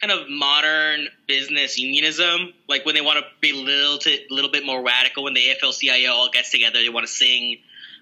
kind 0.00 0.12
of 0.12 0.28
modern 0.30 1.08
business 1.26 1.76
unionism. 1.76 2.52
Like 2.68 2.86
when 2.86 2.94
they 2.94 3.00
want 3.00 3.18
to 3.18 3.24
be 3.40 3.50
a 3.50 3.56
little 3.56 3.98
to, 3.98 4.18
little 4.30 4.50
bit 4.50 4.64
more 4.64 4.80
radical, 4.80 5.24
when 5.24 5.34
the 5.34 5.40
AFL-CIO 5.40 6.12
all 6.12 6.30
gets 6.30 6.52
together, 6.52 6.78
they 6.80 6.88
want 6.88 7.04
to 7.04 7.12
sing, 7.12 7.58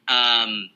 um, 0.09 0.69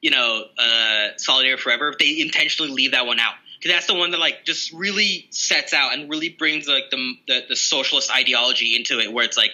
you 0.00 0.10
know, 0.10 0.44
uh, 0.58 1.08
"Solidarity 1.18 1.60
Forever." 1.60 1.94
They 1.98 2.20
intentionally 2.20 2.72
leave 2.72 2.92
that 2.92 3.04
one 3.04 3.20
out 3.20 3.34
that's 3.68 3.86
the 3.86 3.94
one 3.94 4.10
that 4.10 4.20
like 4.20 4.44
just 4.44 4.72
really 4.72 5.26
sets 5.30 5.72
out 5.72 5.94
and 5.94 6.10
really 6.10 6.28
brings 6.28 6.68
like 6.68 6.90
the, 6.90 7.14
the 7.26 7.44
the 7.50 7.56
socialist 7.56 8.10
ideology 8.10 8.76
into 8.76 8.98
it, 9.00 9.12
where 9.12 9.24
it's 9.24 9.36
like 9.36 9.52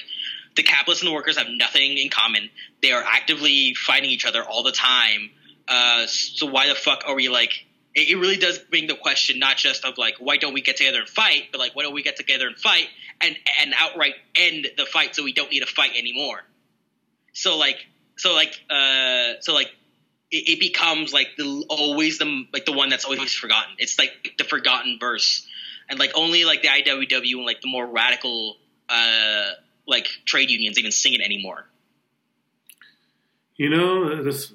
the 0.57 0.63
capitalists 0.63 1.03
and 1.03 1.11
the 1.11 1.15
workers 1.15 1.39
have 1.39 1.49
nothing 1.49 1.99
in 1.99 2.11
common. 2.11 2.51
They 2.83 2.93
are 2.93 3.03
actively 3.03 3.75
fighting 3.75 4.11
each 4.11 4.27
other 4.27 4.43
all 4.45 4.63
the 4.63 4.73
time. 4.73 5.31
Uh, 5.69 6.07
so 6.07 6.47
why 6.47 6.69
the 6.69 6.75
fuck 6.75 7.05
are 7.07 7.15
we 7.15 7.29
like? 7.29 7.67
It, 7.95 8.11
it 8.11 8.17
really 8.17 8.37
does 8.37 8.59
bring 8.59 8.87
the 8.87 8.95
question 8.95 9.39
not 9.39 9.57
just 9.57 9.85
of 9.85 9.99
like 9.99 10.15
why 10.19 10.37
don't 10.37 10.55
we 10.55 10.61
get 10.61 10.77
together 10.77 11.01
and 11.01 11.09
fight, 11.09 11.45
but 11.53 11.59
like 11.59 11.75
why 11.75 11.83
don't 11.85 11.95
we 11.95 12.03
get 12.03 12.17
together 12.17 12.47
and 12.47 12.57
fight 12.57 12.89
and 13.21 13.37
and 13.61 13.75
outright 13.79 14.15
end 14.35 14.67
the 14.77 14.87
fight 14.87 15.15
so 15.15 15.23
we 15.23 15.33
don't 15.33 15.51
need 15.51 15.61
to 15.61 15.67
fight 15.67 15.93
anymore. 15.97 16.43
So 17.33 17.57
like 17.57 17.87
so 18.17 18.35
like 18.35 18.61
uh 18.69 19.35
so 19.41 19.55
like 19.55 19.71
it, 20.33 20.55
it 20.55 20.61
becomes 20.61 21.13
like 21.13 21.29
the 21.37 21.65
always 21.69 22.19
the 22.19 22.47
like 22.53 22.65
the 22.65 22.73
one 22.73 22.89
that's 22.89 23.05
always 23.05 23.33
forgotten. 23.33 23.75
It's 23.79 23.99
like 23.99 24.35
the 24.39 24.45
forgotten 24.45 24.99
verse, 24.99 25.47
and 25.89 25.99
like 25.99 26.13
only 26.15 26.45
like 26.45 26.63
the 26.63 26.69
IWW 26.69 27.37
and 27.37 27.45
like 27.45 27.61
the 27.61 27.69
more 27.69 27.87
radical 27.87 28.57
uh 28.89 29.51
like 29.87 30.09
trade 30.25 30.51
unions 30.51 30.79
even 30.79 30.91
sing 30.91 31.15
it 31.15 31.21
anymore. 31.21 31.67
You 33.57 33.69
know, 33.71 34.23
that's 34.23 34.53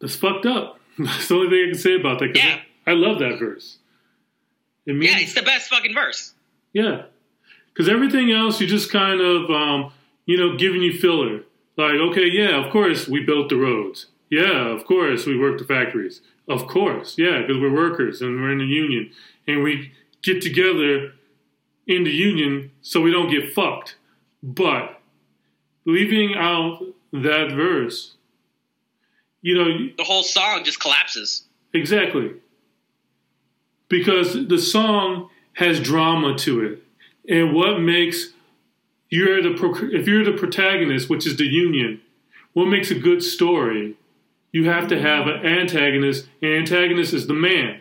that's 0.00 0.16
fucked 0.16 0.46
up. 0.46 0.80
That's 0.98 1.28
the 1.28 1.36
only 1.36 1.48
thing 1.48 1.64
I 1.64 1.70
can 1.70 1.78
say 1.78 1.94
about 1.94 2.18
that. 2.18 2.34
Yeah. 2.34 2.58
I, 2.84 2.90
I 2.90 2.94
love 2.94 3.20
that 3.20 3.38
verse. 3.38 3.78
It 4.84 4.96
means, 4.96 5.12
Yeah, 5.12 5.20
it's 5.20 5.34
the 5.34 5.42
best 5.42 5.70
fucking 5.70 5.94
verse. 5.94 6.34
Yeah, 6.72 7.02
because 7.72 7.88
everything 7.88 8.32
else 8.32 8.60
you 8.60 8.66
just 8.66 8.90
kind 8.90 9.20
of, 9.20 9.48
um, 9.48 9.92
you 10.26 10.36
know, 10.36 10.56
giving 10.56 10.82
you 10.82 10.92
filler. 10.98 11.42
Like, 11.76 11.94
okay, 12.10 12.26
yeah, 12.26 12.64
of 12.64 12.72
course 12.72 13.06
we 13.06 13.22
built 13.22 13.48
the 13.48 13.56
roads. 13.56 14.06
Yeah, 14.30 14.68
of 14.68 14.84
course 14.84 15.26
we 15.26 15.38
work 15.38 15.58
the 15.58 15.64
factories. 15.64 16.20
Of 16.48 16.66
course, 16.66 17.16
yeah, 17.18 17.40
because 17.40 17.60
we're 17.60 17.74
workers 17.74 18.20
and 18.22 18.40
we're 18.40 18.52
in 18.52 18.58
the 18.58 18.64
union 18.64 19.10
and 19.46 19.62
we 19.62 19.92
get 20.22 20.42
together 20.42 21.12
in 21.86 22.04
the 22.04 22.10
union 22.10 22.70
so 22.82 23.00
we 23.00 23.10
don't 23.10 23.30
get 23.30 23.52
fucked. 23.52 23.96
But 24.42 25.00
leaving 25.84 26.34
out 26.34 26.82
that 27.12 27.52
verse, 27.52 28.14
you 29.40 29.54
know, 29.54 29.88
The 29.96 30.04
whole 30.04 30.22
song 30.22 30.62
just 30.64 30.80
collapses. 30.80 31.44
Exactly. 31.72 32.32
Because 33.88 34.34
the 34.48 34.58
song 34.58 35.30
has 35.54 35.80
drama 35.80 36.36
to 36.38 36.64
it. 36.64 36.82
And 37.28 37.54
what 37.54 37.80
makes 37.80 38.32
you're 39.10 39.42
the 39.42 39.90
if 39.92 40.06
you're 40.06 40.24
the 40.24 40.32
protagonist, 40.32 41.08
which 41.08 41.26
is 41.26 41.36
the 41.36 41.46
union, 41.46 42.00
what 42.52 42.66
makes 42.66 42.90
a 42.90 42.94
good 42.94 43.22
story? 43.22 43.96
You 44.52 44.70
have 44.70 44.88
to 44.88 45.00
have 45.00 45.26
an 45.26 45.44
antagonist, 45.44 46.26
and 46.40 46.52
antagonist 46.52 47.12
is 47.12 47.26
the 47.26 47.34
man. 47.34 47.80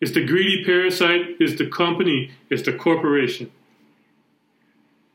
It's 0.00 0.12
the 0.12 0.24
greedy 0.24 0.64
parasite, 0.64 1.36
it's 1.40 1.56
the 1.56 1.68
company, 1.68 2.32
it's 2.50 2.62
the 2.62 2.72
corporation. 2.72 3.50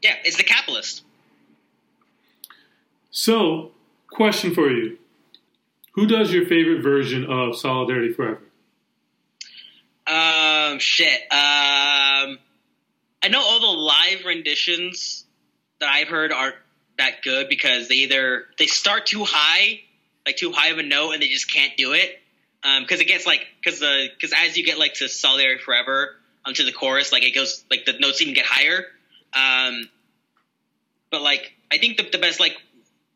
Yeah, 0.02 0.16
it's 0.24 0.38
the 0.38 0.44
capitalist. 0.44 1.04
So, 3.12 3.72
question 4.08 4.54
for 4.54 4.70
you. 4.70 4.98
Who 5.94 6.08
does 6.08 6.32
your 6.32 6.46
favorite 6.46 6.82
version 6.82 7.26
of 7.26 7.58
Solidarity 7.58 8.14
Forever? 8.14 8.42
Um, 10.08 10.80
shit. 10.80 11.22
Um, 11.32 12.40
I 13.22 13.28
know 13.30 13.42
all 13.42 13.60
the 13.60 13.80
live 13.80 14.26
renditions 14.26 15.26
that 15.80 15.90
I've 15.90 16.08
heard 16.08 16.32
aren't 16.32 16.56
that 16.98 17.22
good 17.22 17.50
because 17.50 17.90
they 17.90 17.96
either 17.96 18.46
they 18.58 18.68
start 18.68 19.06
too 19.06 19.24
high, 19.26 19.82
like 20.30 20.38
too 20.38 20.52
high 20.52 20.70
of 20.70 20.78
a 20.78 20.84
note, 20.84 21.14
and 21.14 21.22
they 21.22 21.28
just 21.28 21.52
can't 21.52 21.76
do 21.76 21.94
it. 21.94 22.22
Um, 22.64 22.84
because 22.84 23.00
it 23.00 23.08
gets 23.08 23.26
like 23.26 23.48
because 23.64 23.80
the 23.80 24.10
because 24.16 24.34
as 24.38 24.58
you 24.58 24.66
get 24.66 24.78
like 24.78 24.94
to 24.96 25.08
Solidarity 25.08 25.62
Forever 25.62 26.16
onto 26.46 26.66
the 26.66 26.72
chorus, 26.72 27.12
like 27.12 27.24
it 27.24 27.34
goes 27.34 27.64
like 27.72 27.86
the 27.86 27.94
notes 28.00 28.22
even 28.22 28.34
get 28.34 28.46
higher. 28.46 28.86
Um, 29.34 29.90
but 31.10 31.22
like 31.22 31.54
I 31.72 31.78
think 31.78 31.98
the, 31.98 32.10
the 32.12 32.18
best 32.18 32.40
like 32.40 32.56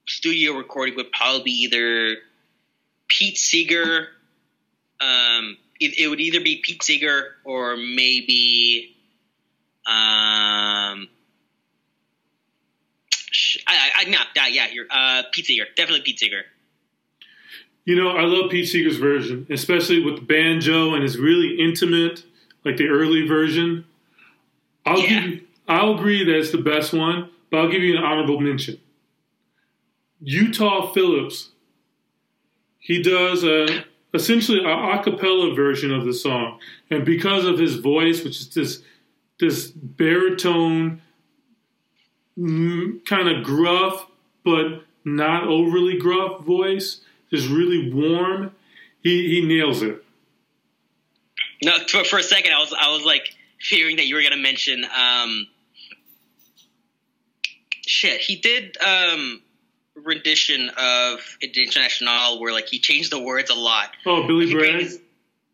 studio 0.08 0.54
recording 0.54 0.95
would 0.95 1.12
probably 1.12 1.43
be 1.43 1.52
either 1.63 2.17
Pete 3.08 3.38
Seeger. 3.38 4.08
Um, 4.99 5.58
it, 5.80 5.99
it 5.99 6.08
would 6.08 6.21
either 6.21 6.39
be 6.39 6.62
Pete 6.63 6.82
Seeger 6.82 7.36
or 7.43 7.76
maybe 7.78 8.95
um. 9.86 11.10
I, 13.67 13.76
I, 13.76 13.91
I 13.97 14.10
no, 14.10 14.19
yeah, 14.36 14.47
yeah, 14.47 14.67
you're 14.71 14.86
uh 14.89 15.23
Pete 15.32 15.45
Seeger, 15.45 15.65
definitely 15.76 16.02
Pete 16.02 16.19
Seeger. 16.19 16.45
You 17.86 17.96
know, 17.96 18.10
I 18.10 18.24
love 18.24 18.50
Pete 18.50 18.67
Seeger's 18.67 18.98
version, 18.98 19.46
especially 19.50 20.04
with 20.04 20.15
the 20.15 20.22
banjo 20.22 20.93
and 20.93 21.04
his 21.04 21.17
really 21.17 21.58
intimate, 21.60 22.24
like 22.63 22.78
the 22.78 22.88
early 22.88 23.28
version. 23.28 23.86
I'll 24.86 25.00
Yeah. 25.00 25.22
give 25.22 25.32
you, 25.32 25.41
I'll 25.67 25.96
agree 25.96 26.24
that 26.24 26.36
it's 26.38 26.52
the 26.52 26.58
best 26.60 26.93
one, 26.93 27.30
but 27.50 27.58
I'll 27.60 27.69
give 27.72 27.84
you 27.84 27.98
an 27.98 28.04
honorable 28.04 28.39
mention. 28.39 28.80
Utah 30.22 30.91
Phillips. 30.93 31.50
He 32.80 33.02
does 33.02 33.43
a 33.43 33.86
essentially 34.13 34.63
a 34.63 34.69
a 34.69 35.04
cappella 35.04 35.54
version 35.54 35.91
of 35.93 36.06
the 36.06 36.13
song, 36.13 36.60
and 36.89 37.04
because 37.06 37.46
of 37.46 37.58
his 37.58 37.76
voice, 37.78 38.24
which 38.24 38.39
is 38.39 38.50
this 38.54 38.84
this 39.39 39.67
baritone, 39.72 41.02
mm, 42.38 43.04
kind 43.06 43.28
of 43.30 43.43
gruff 43.43 44.08
but 44.43 44.84
not 45.06 45.46
overly 45.48 45.98
gruff 45.98 46.41
voice, 46.41 47.02
just 47.34 47.50
really 47.50 47.91
warm. 47.91 48.52
He 49.02 49.30
he 49.30 49.46
nails 49.46 49.82
it. 49.82 50.04
No, 51.63 51.78
for, 51.88 52.04
for 52.04 52.19
a 52.19 52.24
second, 52.24 52.54
I 52.54 52.60
was 52.60 52.74
I 52.80 52.91
was 52.91 53.04
like 53.06 53.34
fearing 53.60 53.96
that 53.98 54.06
you 54.08 54.15
were 54.15 54.22
gonna 54.24 54.38
mention 54.38 54.84
um. 54.86 55.48
Shit, 57.86 58.22
he 58.22 58.38
did 58.38 58.78
um 58.78 59.41
rendition 59.96 60.69
of 60.78 61.19
International 61.41 62.39
where 62.39 62.54
like 62.54 62.67
he 62.67 62.80
changed 62.80 63.12
the 63.12 63.19
words 63.22 63.50
a 63.50 63.56
lot. 63.56 63.89
Oh, 64.06 64.26
Billy 64.26 64.52
Bragg. 64.54 64.80
changed- 64.80 65.00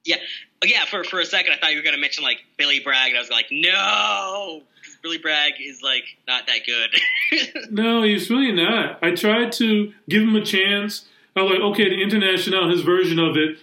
Yeah, 0.06 0.18
Oh, 0.62 0.68
yeah. 0.68 0.86
For 0.86 1.04
for 1.04 1.20
a 1.20 1.26
second, 1.26 1.54
I 1.54 1.58
thought 1.58 1.72
you 1.72 1.78
were 1.78 1.84
gonna 1.84 1.98
mention 1.98 2.24
like 2.24 2.40
Billy 2.58 2.80
Bragg, 2.82 3.10
and 3.10 3.18
I 3.18 3.22
was 3.22 3.30
like, 3.32 3.48
no, 3.52 4.62
Billy 5.02 5.18
Bragg 5.18 5.54
is 5.60 5.82
like 5.82 6.04
not 6.28 6.48
that 6.48 6.60
good. 6.66 6.90
No, 7.72 8.02
he's 8.02 8.30
really 8.32 8.52
not. 8.52 8.98
I 9.04 9.12
tried 9.12 9.52
to 9.54 9.94
give 10.10 10.24
him 10.24 10.36
a 10.36 10.44
chance. 10.44 11.06
I 11.36 11.42
was 11.44 11.52
like, 11.52 11.62
okay, 11.62 11.90
the 11.90 12.02
International, 12.02 12.70
his 12.70 12.82
version 12.82 13.20
of 13.20 13.38
it, 13.38 13.58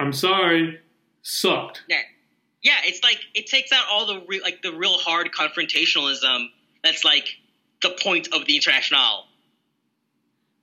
I'm 0.00 0.12
sorry, 0.12 0.80
sucked. 1.22 1.82
yeah, 1.88 2.00
yeah, 2.62 2.76
it's 2.84 3.02
like 3.02 3.18
it 3.34 3.46
takes 3.46 3.72
out 3.72 3.84
all 3.90 4.06
the 4.06 4.24
re- 4.28 4.40
like 4.42 4.62
the 4.62 4.72
real 4.72 4.98
hard 4.98 5.30
confrontationalism. 5.32 6.46
That's 6.82 7.04
like 7.04 7.28
the 7.82 7.90
point 8.02 8.28
of 8.32 8.46
the 8.46 8.56
International. 8.56 9.24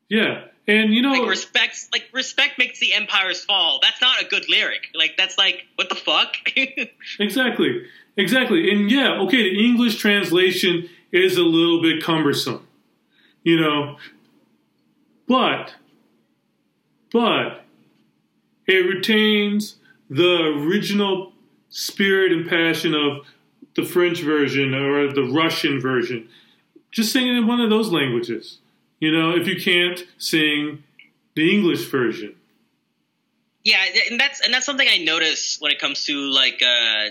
Yeah, 0.09 0.45
and 0.67 0.93
you 0.93 1.01
know, 1.01 1.11
Like 1.11 1.29
respects, 1.29 1.89
like 1.91 2.05
respect 2.13 2.57
makes 2.57 2.79
the 2.79 2.93
empires 2.93 3.43
fall. 3.43 3.79
That's 3.81 4.01
not 4.01 4.21
a 4.21 4.25
good 4.25 4.45
lyric. 4.49 4.87
Like 4.93 5.15
that's 5.17 5.37
like 5.37 5.63
what 5.75 5.89
the 5.89 5.95
fuck. 5.95 6.35
Exactly. 7.19 7.83
Exactly. 8.17 8.71
And 8.71 8.89
yeah, 8.89 9.19
okay, 9.21 9.43
the 9.43 9.65
English 9.65 9.97
translation 9.97 10.89
is 11.11 11.37
a 11.37 11.41
little 11.43 11.81
bit 11.81 12.01
cumbersome. 12.03 12.65
You 13.43 13.59
know, 13.59 13.97
but 15.27 15.73
but 17.11 17.63
it 18.67 18.77
retains 18.77 19.75
the 20.09 20.53
original 20.57 21.33
spirit 21.69 22.31
and 22.31 22.47
passion 22.47 22.93
of 22.93 23.25
the 23.75 23.83
French 23.83 24.21
version 24.21 24.73
or 24.73 25.11
the 25.11 25.23
Russian 25.23 25.79
version. 25.79 26.29
Just 26.91 27.11
sing 27.11 27.27
it 27.27 27.37
in 27.37 27.47
one 27.47 27.59
of 27.59 27.69
those 27.69 27.91
languages. 27.91 28.59
You 28.99 29.11
know, 29.11 29.35
if 29.35 29.47
you 29.47 29.61
can't 29.61 30.03
sing 30.17 30.83
the 31.35 31.53
English 31.53 31.89
version. 31.89 32.35
Yeah, 33.63 33.83
and 34.09 34.19
that's 34.19 34.41
and 34.41 34.53
that's 34.53 34.65
something 34.65 34.87
I 34.87 34.99
notice 34.99 35.57
when 35.59 35.71
it 35.71 35.79
comes 35.79 36.05
to 36.05 36.13
like 36.31 36.61
uh 36.61 37.09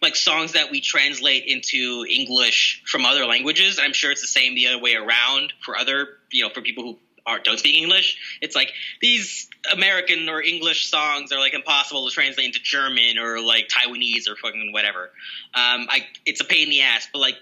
like 0.00 0.16
songs 0.16 0.52
that 0.52 0.70
we 0.70 0.80
translate 0.80 1.44
into 1.44 2.04
English 2.08 2.82
from 2.86 3.04
other 3.04 3.26
languages. 3.26 3.78
I'm 3.80 3.92
sure 3.92 4.10
it's 4.10 4.22
the 4.22 4.28
same 4.28 4.54
the 4.54 4.68
other 4.68 4.80
way 4.80 4.94
around 4.94 5.52
for 5.60 5.76
other, 5.76 6.08
you 6.30 6.42
know, 6.42 6.50
for 6.50 6.62
people 6.62 6.84
who 6.84 6.98
are 7.28 7.38
don't 7.38 7.58
speak 7.58 7.76
English. 7.76 8.38
It's 8.40 8.56
like 8.56 8.72
these 9.00 9.48
American 9.72 10.28
or 10.28 10.42
English 10.42 10.90
songs 10.90 11.32
are 11.32 11.38
like 11.38 11.54
impossible 11.54 12.08
to 12.08 12.14
translate 12.14 12.46
into 12.46 12.60
German 12.60 13.18
or 13.18 13.40
like 13.40 13.68
Taiwanese 13.68 14.28
or 14.28 14.36
fucking 14.36 14.72
whatever. 14.72 15.10
Um, 15.54 15.86
I 15.88 16.06
it's 16.26 16.40
a 16.40 16.44
pain 16.44 16.64
in 16.64 16.70
the 16.70 16.82
ass, 16.82 17.08
but 17.12 17.20
like 17.20 17.36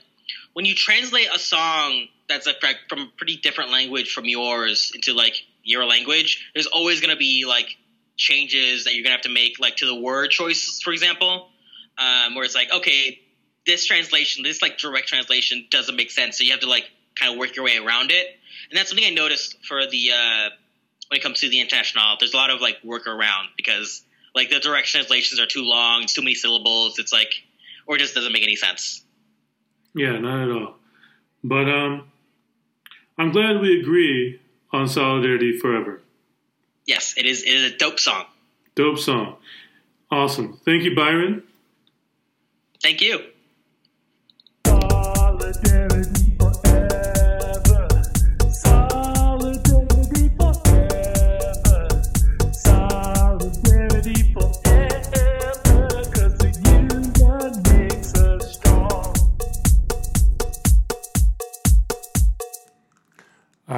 when 0.53 0.65
you 0.65 0.75
translate 0.75 1.29
a 1.35 1.39
song 1.39 2.07
that's 2.29 2.47
like 2.47 2.61
from 2.89 3.01
a 3.01 3.09
pretty 3.17 3.37
different 3.37 3.71
language 3.71 4.13
from 4.13 4.25
yours 4.25 4.93
into 4.95 5.13
like 5.13 5.37
your 5.63 5.85
language, 5.85 6.51
there's 6.55 6.67
always 6.67 7.01
gonna 7.01 7.17
be 7.17 7.45
like 7.47 7.77
changes 8.17 8.85
that 8.85 8.95
you're 8.95 9.03
gonna 9.03 9.15
have 9.15 9.23
to 9.23 9.29
make, 9.29 9.59
like 9.61 9.77
to 9.77 9.87
the 9.87 9.95
word 9.95 10.31
choices, 10.31 10.81
for 10.83 10.93
example, 10.93 11.49
um, 11.99 12.35
where 12.35 12.45
it's 12.45 12.55
like, 12.55 12.73
okay, 12.73 13.21
this 13.67 13.85
translation, 13.85 14.43
this 14.43 14.63
like 14.63 14.79
direct 14.79 15.09
translation 15.09 15.67
doesn't 15.71 15.97
make 15.97 16.11
sense, 16.11 16.39
so 16.39 16.45
you 16.45 16.53
have 16.53 16.61
to 16.61 16.69
like 16.69 16.89
kind 17.17 17.33
of 17.33 17.39
work 17.39 17.57
your 17.57 17.65
way 17.65 17.77
around 17.77 18.11
it. 18.11 18.36
And 18.71 18.79
that's 18.79 18.91
something 18.91 19.07
I 19.07 19.11
noticed 19.11 19.57
for 19.67 19.87
the 19.87 20.11
uh, 20.13 20.51
when 21.09 21.19
it 21.19 21.23
comes 21.23 21.41
to 21.41 21.49
the 21.49 21.61
international. 21.61 22.17
There's 22.19 22.35
a 22.35 22.37
lot 22.37 22.51
of 22.51 22.61
like 22.61 22.83
workaround 22.83 23.47
because 23.57 24.03
like 24.35 24.51
the 24.51 24.61
direct 24.61 24.89
translations 24.89 25.41
are 25.41 25.47
too 25.47 25.63
long, 25.63 26.03
it's 26.03 26.13
too 26.13 26.23
many 26.23 26.35
syllables. 26.35 26.99
It's 26.99 27.13
like, 27.13 27.33
or 27.87 27.97
it 27.97 28.01
just 28.01 28.15
doesn't 28.15 28.33
make 28.33 28.43
any 28.43 28.57
sense. 28.57 29.03
Yeah, 29.95 30.19
not 30.19 30.43
at 30.43 30.51
all. 30.51 30.77
But 31.43 31.69
um, 31.69 32.11
I'm 33.19 33.33
glad 33.33 33.61
we 33.61 33.81
agree 33.81 34.41
on 34.73 34.89
Solidarity 34.89 35.59
Forever. 35.59 36.03
Yes, 36.87 37.15
it 37.17 37.25
is. 37.25 37.43
It 37.43 37.49
is 37.51 37.73
a 37.73 37.77
dope 37.77 37.99
song. 37.99 38.27
Dope 38.75 38.99
song. 38.99 39.37
Awesome. 40.11 40.61
Thank 40.65 40.85
you, 40.85 40.95
Byron. 40.95 41.43
Thank 42.83 43.01
you. 43.01 43.25
Solidarity 44.67 46.16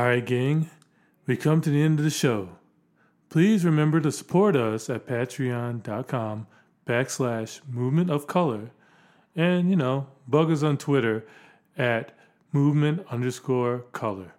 All 0.09 0.15
right, 0.15 0.25
gang. 0.25 0.71
We 1.27 1.37
come 1.37 1.61
to 1.61 1.69
the 1.69 1.83
end 1.83 1.99
of 1.99 2.05
the 2.07 2.11
show. 2.11 2.49
Please 3.29 3.63
remember 3.63 4.01
to 4.01 4.11
support 4.11 4.57
us 4.57 4.89
at 4.89 5.07
patreon.com 5.07 6.47
backslash 6.87 7.61
movement 7.71 8.09
of 8.09 8.27
color. 8.27 8.71
And, 9.37 9.69
you 9.69 9.77
know, 9.77 10.07
bug 10.27 10.51
us 10.51 10.63
on 10.63 10.79
Twitter 10.79 11.27
at 11.77 12.17
movement 12.53 13.05
underscore 13.11 13.81
color. 13.93 14.33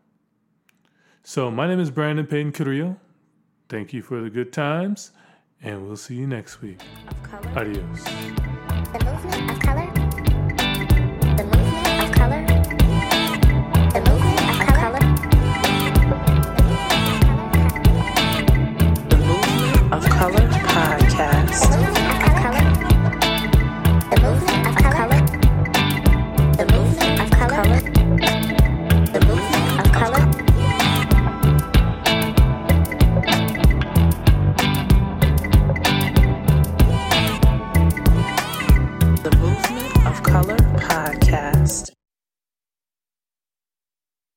So, 1.21 1.51
my 1.51 1.67
name 1.67 1.79
is 1.79 1.91
Brandon 1.91 2.25
Payton 2.25 2.53
Carrillo. 2.53 2.97
Thank 3.69 3.93
you 3.93 4.01
for 4.01 4.21
the 4.21 4.31
good 4.31 4.51
times, 4.51 5.11
and 5.61 5.85
we'll 5.85 5.97
see 5.97 6.15
you 6.15 6.25
next 6.25 6.63
week. 6.63 6.81
Adios. 7.55 8.03
The 8.05 9.05
movement 9.05 9.51
of 9.51 9.78